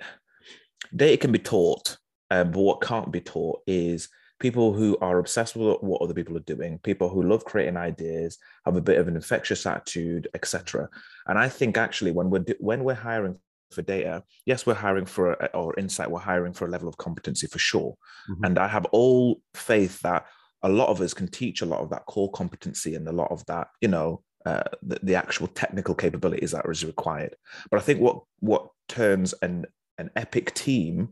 [0.95, 1.97] data can be taught,
[2.31, 4.07] um, but what can't be taught is
[4.39, 8.37] people who are obsessed with what other people are doing, people who love creating ideas,
[8.65, 10.89] have a bit of an infectious attitude, etc.
[11.27, 13.37] And I think actually when we're when we're hiring
[13.71, 16.97] for data yes we're hiring for a, or insight we're hiring for a level of
[16.97, 17.97] competency for sure
[18.29, 18.45] mm-hmm.
[18.45, 20.25] and i have all faith that
[20.63, 23.31] a lot of us can teach a lot of that core competency and a lot
[23.31, 27.35] of that you know uh, the, the, actual technical capabilities that is required
[27.69, 29.65] but i think what what turns an
[29.97, 31.09] an epic team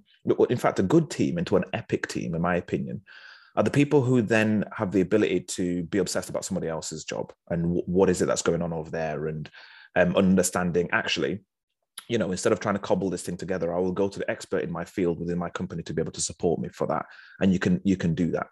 [0.50, 3.02] in fact a good team into an epic team in my opinion
[3.56, 7.32] are the people who then have the ability to be obsessed about somebody else's job
[7.50, 9.50] and w- what is it that's going on over there and
[9.96, 11.40] um, understanding actually
[12.08, 14.30] you know, instead of trying to cobble this thing together, I will go to the
[14.30, 17.06] expert in my field within my company to be able to support me for that.
[17.40, 18.48] And you can you can do that.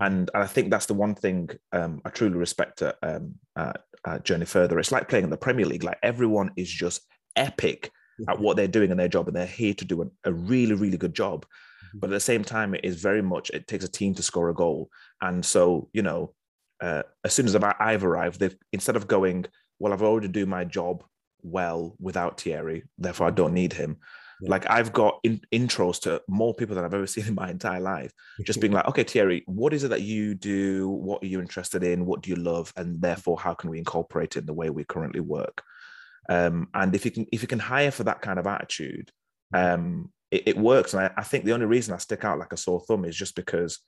[0.00, 3.80] And, and I think that's the one thing um, I truly respect at, um, at,
[4.06, 4.78] at Journey Further.
[4.78, 5.82] It's like playing in the Premier League.
[5.82, 7.02] Like everyone is just
[7.34, 8.42] epic at mm-hmm.
[8.42, 10.96] what they're doing in their job, and they're here to do a, a really really
[10.96, 11.44] good job.
[11.44, 11.98] Mm-hmm.
[11.98, 14.50] But at the same time, it is very much it takes a team to score
[14.50, 14.90] a goal.
[15.20, 16.34] And so you know,
[16.80, 19.46] uh, as soon as I've arrived, they've instead of going,
[19.78, 21.04] well, I've already do my job
[21.42, 23.98] well without Thierry, therefore I don't need him.
[24.40, 24.50] Yeah.
[24.50, 27.80] Like I've got in, intros to more people than I've ever seen in my entire
[27.80, 28.12] life.
[28.44, 30.88] Just being like, okay, Thierry, what is it that you do?
[30.88, 32.06] What are you interested in?
[32.06, 32.72] What do you love?
[32.76, 35.62] And therefore, how can we incorporate it in the way we currently work?
[36.28, 39.10] Um, and if you can, if you can hire for that kind of attitude,
[39.54, 40.94] um, it, it works.
[40.94, 43.16] And I, I think the only reason I stick out like a sore thumb is
[43.16, 43.78] just because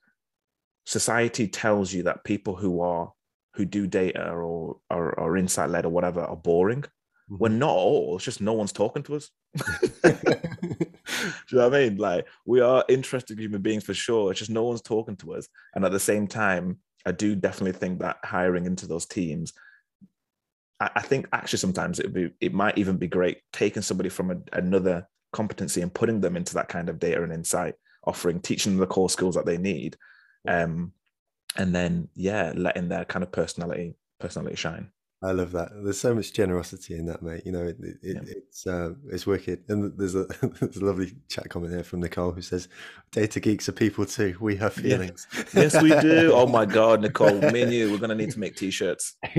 [0.85, 3.11] society tells you that people who are
[3.55, 6.85] who do data or or, or insight led or whatever are boring
[7.31, 7.59] we're mm-hmm.
[7.59, 8.15] not all.
[8.15, 9.29] It's just no one's talking to us.
[10.03, 10.09] Do
[11.51, 11.97] you know what I mean?
[11.97, 14.31] Like we are interested human beings for sure.
[14.31, 15.47] It's just no one's talking to us.
[15.73, 19.53] And at the same time, I do definitely think that hiring into those teams,
[20.81, 24.31] I, I think actually sometimes it be it might even be great taking somebody from
[24.31, 27.75] a, another competency and putting them into that kind of data and insight,
[28.05, 29.95] offering, teaching them the core skills that they need.
[30.47, 30.91] Um,
[31.55, 34.89] and then yeah, letting their kind of personality personality shine.
[35.23, 35.69] I love that.
[35.83, 37.43] There's so much generosity in that, mate.
[37.45, 38.19] You know, it, it, yeah.
[38.25, 39.63] it's uh, it's wicked.
[39.67, 40.23] And there's a
[40.59, 42.67] there's a lovely chat comment here from Nicole who says,
[43.11, 44.35] "Data geeks are people too.
[44.41, 45.43] We have feelings." Yeah.
[45.53, 46.31] Yes, we do.
[46.33, 49.15] Oh my God, Nicole, me and you, we're gonna need to make t-shirts.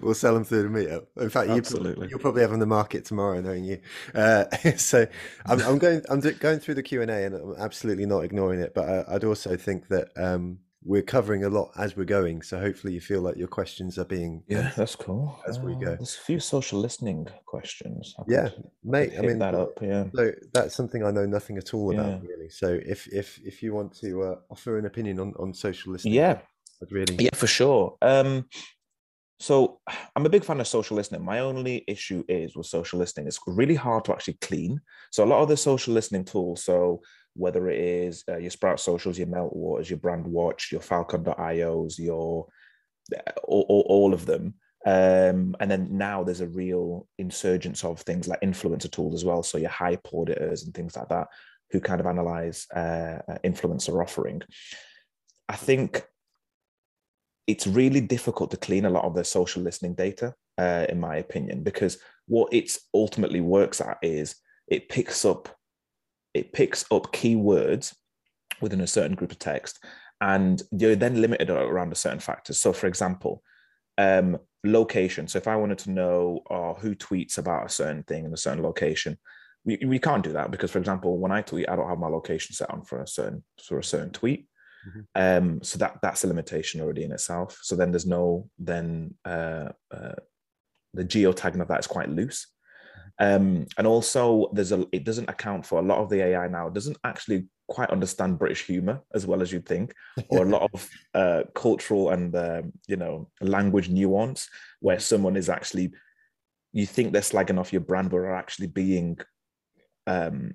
[0.00, 1.04] we'll sell them through the meetup.
[1.22, 2.08] In fact, Absolutely.
[2.08, 3.80] You, will probably have them on the market tomorrow, knowing you.
[4.14, 4.44] Uh,
[4.76, 5.06] so
[5.44, 8.60] I'm, I'm, going I'm going through the Q and A, and I'm absolutely not ignoring
[8.60, 8.72] it.
[8.74, 10.08] But I, would also think that.
[10.16, 12.42] Um, we're covering a lot as we're going.
[12.42, 15.40] So hopefully you feel like your questions are being yeah, that's cool.
[15.48, 18.14] As we go, there's a few social listening questions.
[18.18, 18.48] I yeah,
[18.84, 19.12] mate.
[19.16, 19.70] I mean that up.
[19.80, 22.28] Yeah, so that's something I know nothing at all about yeah.
[22.28, 22.48] really.
[22.48, 26.14] So if if if you want to uh, offer an opinion on on social listening,
[26.14, 26.38] yeah,
[26.82, 27.96] I'd really yeah for sure.
[28.02, 28.46] Um,
[29.42, 29.80] so
[30.14, 31.24] I'm a big fan of social listening.
[31.24, 34.80] My only issue is with social listening, it's really hard to actually clean.
[35.10, 37.00] So a lot of the social listening tools, so
[37.34, 42.48] whether it is uh, your Sprout Socials, your Meltwaters, your Brandwatch, your Falcon.ios, your
[43.44, 44.54] all, all, all of them.
[44.84, 49.42] Um, and then now there's a real insurgence of things like influencer tools as well.
[49.42, 51.28] So your HypeAuditors and things like that
[51.70, 54.42] who kind of analyze uh, uh influencer offering.
[55.48, 56.04] I think
[57.46, 61.16] it's really difficult to clean a lot of the social listening data, uh, in my
[61.16, 64.36] opinion, because what it ultimately works at is
[64.68, 65.48] it picks up
[66.34, 67.94] it picks up keywords
[68.60, 69.78] within a certain group of text,
[70.20, 72.52] and you're then limited around a certain factor.
[72.52, 73.42] So, for example,
[73.98, 75.28] um, location.
[75.28, 78.36] So, if I wanted to know uh, who tweets about a certain thing in a
[78.36, 79.18] certain location,
[79.64, 82.08] we, we can't do that because, for example, when I tweet, I don't have my
[82.08, 84.46] location set on for a certain for a certain tweet.
[84.88, 85.00] Mm-hmm.
[85.14, 87.58] Um, so that that's a limitation already in itself.
[87.62, 90.14] So then there's no then uh, uh,
[90.94, 92.48] the geotagging of that is quite loose.
[93.18, 96.68] Um, and also there's a it doesn't account for a lot of the AI now.
[96.68, 99.94] It doesn't actually quite understand British humor as well as you'd think,
[100.28, 104.48] or a lot of uh, cultural and um, you know language nuance
[104.80, 105.92] where someone is actually
[106.72, 109.18] you think they're slagging off your brand, but are actually being
[110.06, 110.54] um,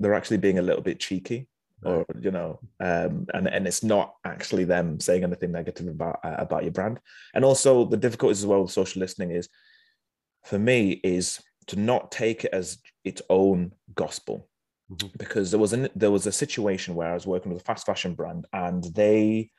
[0.00, 1.48] they're actually being a little bit cheeky
[1.84, 6.36] or you know um, and and it's not actually them saying anything negative about uh,
[6.38, 6.98] about your brand.
[7.34, 9.48] And also the difficulties as well with social listening is
[10.44, 14.48] for me is to not take it as its own gospel
[14.90, 15.08] mm-hmm.
[15.16, 17.86] because there was a there was a situation where I was working with a fast
[17.86, 19.50] fashion brand and they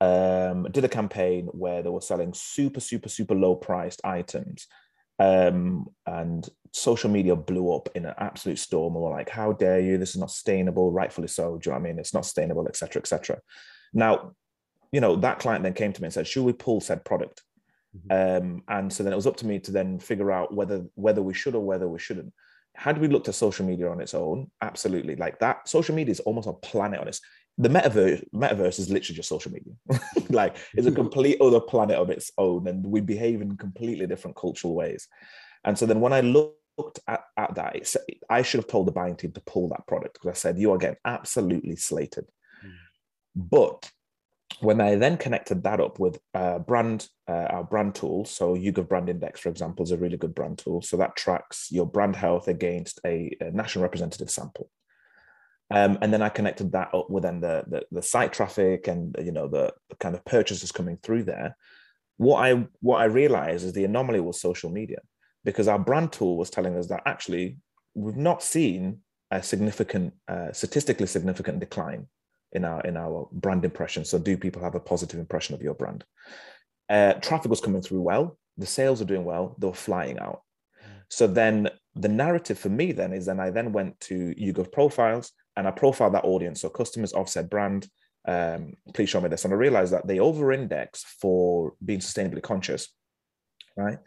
[0.00, 4.66] um, did a campaign where they were selling super super super low priced items
[5.18, 8.94] um, and social media blew up in an absolute storm.
[8.94, 9.98] And we're like, how dare you?
[9.98, 11.58] This is not sustainable, rightfully so.
[11.58, 11.98] Do you know what I mean?
[11.98, 13.38] It's not sustainable, etc., etc.
[13.92, 14.32] Now,
[14.90, 17.42] you know, that client then came to me and said, should we pull said product?
[17.96, 18.44] Mm-hmm.
[18.44, 21.22] Um, and so then it was up to me to then figure out whether whether
[21.22, 22.32] we should or whether we shouldn't.
[22.74, 25.14] Had we looked at social media on its own, absolutely.
[25.16, 27.20] Like that, social media is almost a planet on its
[27.58, 29.74] the metaverse metaverse is literally just social media
[30.30, 34.36] like it's a complete other planet of its own and we behave in completely different
[34.36, 35.08] cultural ways
[35.64, 37.76] and so then when i looked at, at that
[38.30, 40.72] i should have told the buying team to pull that product because i said you
[40.72, 42.24] are getting absolutely slated
[42.64, 42.72] mm.
[43.36, 43.90] but
[44.60, 48.88] when I then connected that up with uh, brand, uh, our brand tool, so YouGov
[48.88, 50.82] Brand Index, for example, is a really good brand tool.
[50.82, 54.70] So that tracks your brand health against a, a national representative sample.
[55.70, 59.16] Um, and then I connected that up with then the, the, the site traffic and
[59.22, 61.56] you know the, the, kind of purchases coming through there.
[62.18, 64.98] What I what I realized is the anomaly was social media
[65.44, 67.56] because our brand tool was telling us that actually
[67.94, 68.98] we've not seen
[69.30, 72.06] a significant uh, statistically significant decline
[72.52, 74.04] in our in our brand impression.
[74.04, 76.04] So do people have a positive impression of your brand?
[76.88, 78.38] Uh, traffic was coming through well.
[78.58, 79.56] The sales are doing well.
[79.58, 80.42] They were flying out.
[80.84, 81.02] Mm.
[81.08, 85.32] So then the narrative for me then is then I then went to YouGov profiles
[85.56, 86.60] and I profiled that audience.
[86.60, 87.88] So customers offset brand,
[88.26, 89.44] um, please show me this.
[89.44, 92.88] And I realized that they over-index for being sustainably conscious,
[93.76, 93.98] right?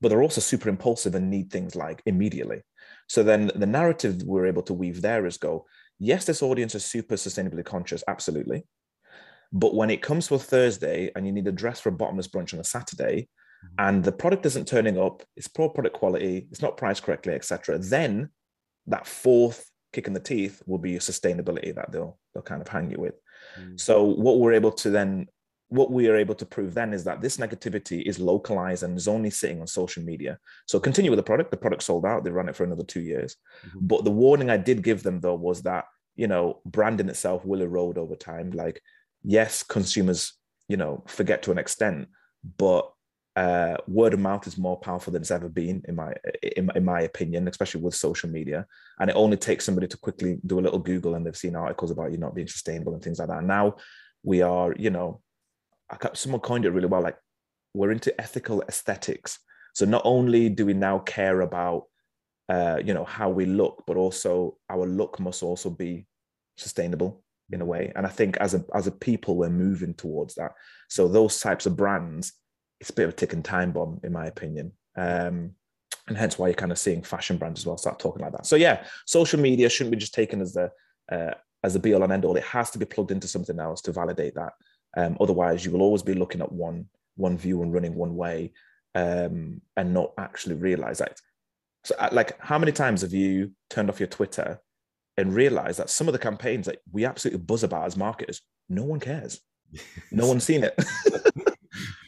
[0.00, 2.62] But they're also super impulsive and need things like immediately.
[3.08, 5.66] So then the narrative we're able to weave there is go,
[6.02, 8.64] yes, this audience is super sustainably conscious, absolutely.
[9.52, 12.28] But when it comes to a Thursday and you need a dress for a bottomless
[12.28, 13.28] brunch on a Saturday,
[13.64, 13.74] mm-hmm.
[13.78, 17.78] and the product isn't turning up, it's poor product quality, it's not priced correctly, etc.,
[17.78, 18.30] then
[18.86, 22.68] that fourth kick in the teeth will be your sustainability that they'll they'll kind of
[22.68, 23.14] hang you with.
[23.60, 23.78] Mm.
[23.78, 25.26] So what we're able to then
[25.72, 29.08] what we are able to prove then is that this negativity is localized and is
[29.08, 30.38] only sitting on social media.
[30.66, 31.50] So continue with the product.
[31.50, 32.24] The product sold out.
[32.24, 33.36] They run it for another two years.
[33.66, 33.86] Mm-hmm.
[33.86, 37.62] But the warning I did give them though was that you know branding itself will
[37.62, 38.50] erode over time.
[38.50, 38.82] Like
[39.22, 40.34] yes, consumers
[40.68, 42.08] you know forget to an extent,
[42.58, 42.92] but
[43.34, 46.12] uh, word of mouth is more powerful than it's ever been in my,
[46.54, 48.66] in, in my opinion, especially with social media.
[48.98, 51.90] And it only takes somebody to quickly do a little Google and they've seen articles
[51.90, 53.38] about you not being sustainable and things like that.
[53.38, 53.76] And now
[54.22, 55.22] we are, you know,
[56.14, 57.02] someone coined it really well.
[57.02, 57.16] Like
[57.74, 59.38] we're into ethical aesthetics.
[59.74, 61.84] So not only do we now care about,
[62.48, 66.06] uh, you know, how we look, but also our look must also be
[66.56, 67.92] sustainable in a way.
[67.96, 70.52] And I think as a as a people, we're moving towards that.
[70.88, 72.32] So those types of brands
[72.82, 74.72] it's a bit of a ticking time bomb, in my opinion.
[74.96, 75.52] Um,
[76.08, 78.44] and hence why you're kind of seeing fashion brands as well start talking like that.
[78.44, 80.72] So yeah, social media shouldn't be just taken as the
[81.10, 82.36] uh, as a be all and end all.
[82.36, 84.54] It has to be plugged into something else to validate that.
[84.96, 86.86] Um, otherwise, you will always be looking at one
[87.16, 88.52] one view and running one way,
[88.94, 91.20] um, and not actually realize that.
[91.84, 94.60] So, uh, like, how many times have you turned off your Twitter
[95.16, 98.84] and realized that some of the campaigns that we absolutely buzz about as marketers, no
[98.84, 99.40] one cares,
[100.10, 100.74] no one's seen it.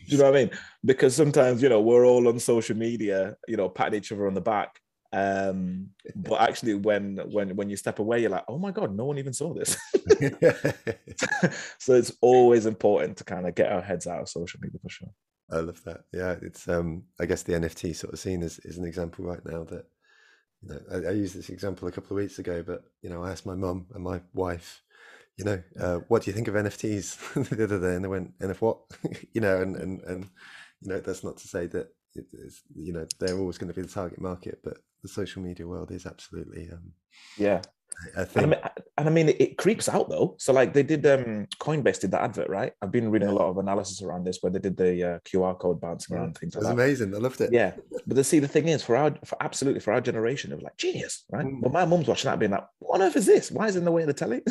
[0.07, 0.51] Do you know what I mean?
[0.85, 4.35] Because sometimes, you know, we're all on social media, you know, patting each other on
[4.35, 4.78] the back.
[5.14, 9.04] Um, but actually when when when you step away, you're like, oh my God, no
[9.04, 9.76] one even saw this.
[11.78, 14.90] so it's always important to kind of get our heads out of social media for
[14.90, 15.10] sure.
[15.50, 16.04] I love that.
[16.12, 19.44] Yeah, it's um I guess the NFT sort of scene is, is an example right
[19.44, 19.84] now that
[20.62, 23.22] you know I, I used this example a couple of weeks ago, but you know,
[23.22, 24.82] I asked my mum and my wife
[25.36, 27.96] you know, uh, what do you think of NFTs the other day?
[27.96, 28.78] And they went, NF what?
[29.32, 30.24] you know, and, and, and,
[30.80, 32.26] you know, that's not to say that it
[32.74, 35.90] you know, they're always going to be the target market, but the social media world
[35.90, 36.92] is absolutely, um,
[37.36, 37.62] yeah.
[38.16, 38.61] I think, and I mean,
[38.99, 40.34] and I mean it, it, creeps out though.
[40.38, 42.72] So like they did, um, Coinbase did the advert, right?
[42.82, 43.34] I've been reading yeah.
[43.34, 46.36] a lot of analysis around this where they did the uh, QR code bouncing around
[46.38, 46.55] things.
[46.55, 47.14] It was like amazing.
[47.14, 47.51] I loved it.
[47.53, 47.72] Yeah,
[48.07, 50.64] but the see the thing is for our for absolutely for our generation, it was
[50.64, 51.47] like genius, right?
[51.47, 51.61] Mm.
[51.62, 53.51] But my mum's watching that, being like, "What on earth is this?
[53.51, 54.42] Why is it in the way of the telly?"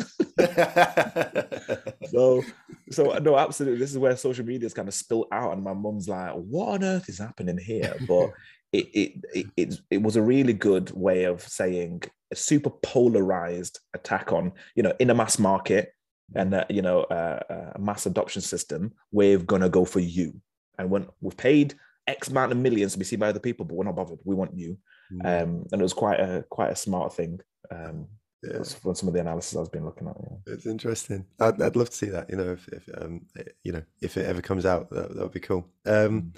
[2.10, 2.42] so,
[2.90, 3.78] so no, absolutely.
[3.78, 6.68] This is where social media is kind of spilt out, and my mum's like, "What
[6.68, 8.30] on earth is happening here?" But
[8.74, 12.02] it, it, it, it, was a really good way of saying
[12.34, 15.92] a super polarized attack on, you know, in a mass market
[16.34, 20.40] and, uh, you know, uh, a mass adoption system, we're to go for you.
[20.78, 21.74] And when we've paid
[22.06, 24.18] X amount of millions to be seen by other people, but we're not bothered.
[24.24, 24.78] We want you.
[25.12, 25.42] Mm.
[25.42, 27.40] Um, and it was quite a, quite a smart thing.
[27.70, 28.08] Um,
[28.42, 28.62] yeah.
[28.62, 30.16] from some of the analysis I've been looking at.
[30.20, 30.54] Yeah.
[30.54, 31.24] It's interesting.
[31.40, 32.28] I'd, I'd love to see that.
[32.28, 33.22] You know, if, if um,
[33.62, 35.66] you know, if it ever comes out, that, that would be cool.
[35.86, 36.36] Um, mm.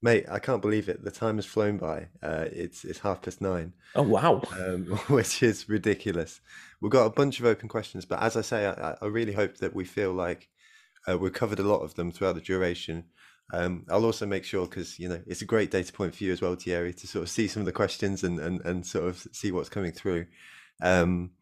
[0.00, 1.02] Mate, I can't believe it.
[1.02, 2.08] The time has flown by.
[2.22, 3.72] Uh, it's it's half past nine.
[3.96, 4.42] Oh wow!
[4.52, 6.40] Um, which is ridiculous.
[6.80, 9.56] We've got a bunch of open questions, but as I say, I, I really hope
[9.56, 10.48] that we feel like
[11.08, 13.04] uh, we've covered a lot of them throughout the duration.
[13.52, 16.32] Um, I'll also make sure because you know it's a great data point for you
[16.32, 19.06] as well, Thierry, to sort of see some of the questions and and, and sort
[19.06, 20.26] of see what's coming through.
[20.80, 21.32] Um,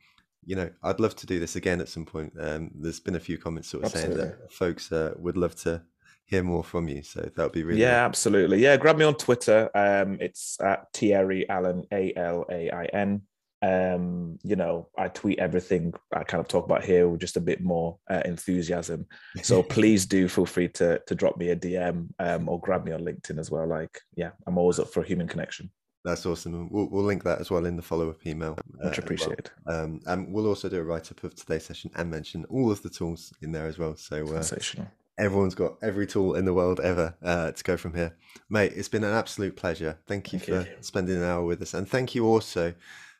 [0.46, 2.32] you know, I'd love to do this again at some point.
[2.40, 4.16] Um, there's been a few comments sort of Absolutely.
[4.16, 5.82] saying that folks uh, would love to
[6.26, 7.02] hear more from you.
[7.02, 8.58] So that would be really yeah, absolutely.
[8.58, 9.70] Yeah, grab me on Twitter.
[9.74, 13.22] Um, it's at Thierry Alain A L A I N.
[13.62, 17.40] Um, you know, I tweet everything I kind of talk about here with just a
[17.40, 19.06] bit more uh, enthusiasm.
[19.42, 22.92] So please do feel free to to drop me a DM um, or grab me
[22.92, 23.66] on LinkedIn as well.
[23.66, 25.70] Like, yeah, I'm always up for a human connection.
[26.04, 26.68] That's awesome.
[26.70, 28.56] We'll, we'll link that as well in the follow up email.
[28.80, 29.50] Much uh, appreciated.
[29.64, 29.84] Well.
[29.84, 32.80] Um, and we'll also do a write up of today's session and mention all of
[32.82, 33.96] the tools in there as well.
[33.96, 34.86] So, uh, sensational
[35.18, 38.14] everyone's got every tool in the world ever uh, to go from here.
[38.50, 39.98] Mate, it's been an absolute pleasure.
[40.06, 40.76] Thank you thank for you.
[40.80, 41.74] spending an hour with us.
[41.74, 42.74] And thank you also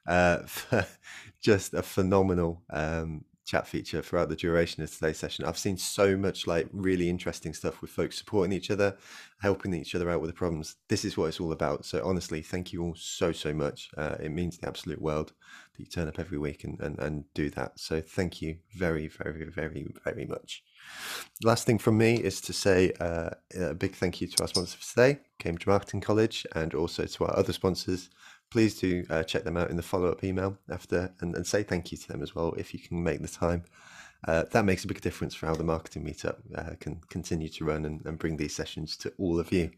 [0.06, 0.86] uh, for
[1.40, 5.44] just a phenomenal um, chat feature throughout the duration of today's session.
[5.44, 8.96] I've seen so much like really interesting stuff with folks supporting each other,
[9.40, 10.74] helping each other out with the problems.
[10.88, 11.84] This is what it's all about.
[11.84, 13.88] So honestly, thank you all so, so much.
[13.96, 15.32] Uh, it means the absolute world
[15.76, 17.78] that you turn up every week and, and, and do that.
[17.78, 20.64] So thank you very, very, very, very much.
[21.42, 24.78] Last thing from me is to say uh, a big thank you to our sponsor
[24.78, 28.08] for today, Cambridge Marketing College, and also to our other sponsors.
[28.50, 31.62] Please do uh, check them out in the follow up email after and, and, say
[31.62, 33.64] thank you to them as well if you can make the time.
[34.26, 37.64] Uh, that makes a big difference for how the marketing meetup uh, can continue to
[37.64, 39.70] run and, and, bring these sessions to all of you.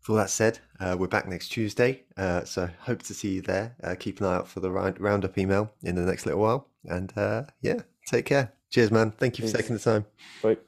[0.00, 3.76] For that said, uh, we're back next Tuesday, uh, so hope to see you there.
[4.00, 7.12] keep an eye out for the round, roundup email in the next little while, and
[7.60, 8.52] yeah, take care.
[8.76, 9.10] Cheers, man.
[9.10, 9.52] Thank you Thanks.
[9.52, 10.04] for taking the time.
[10.42, 10.58] Bye.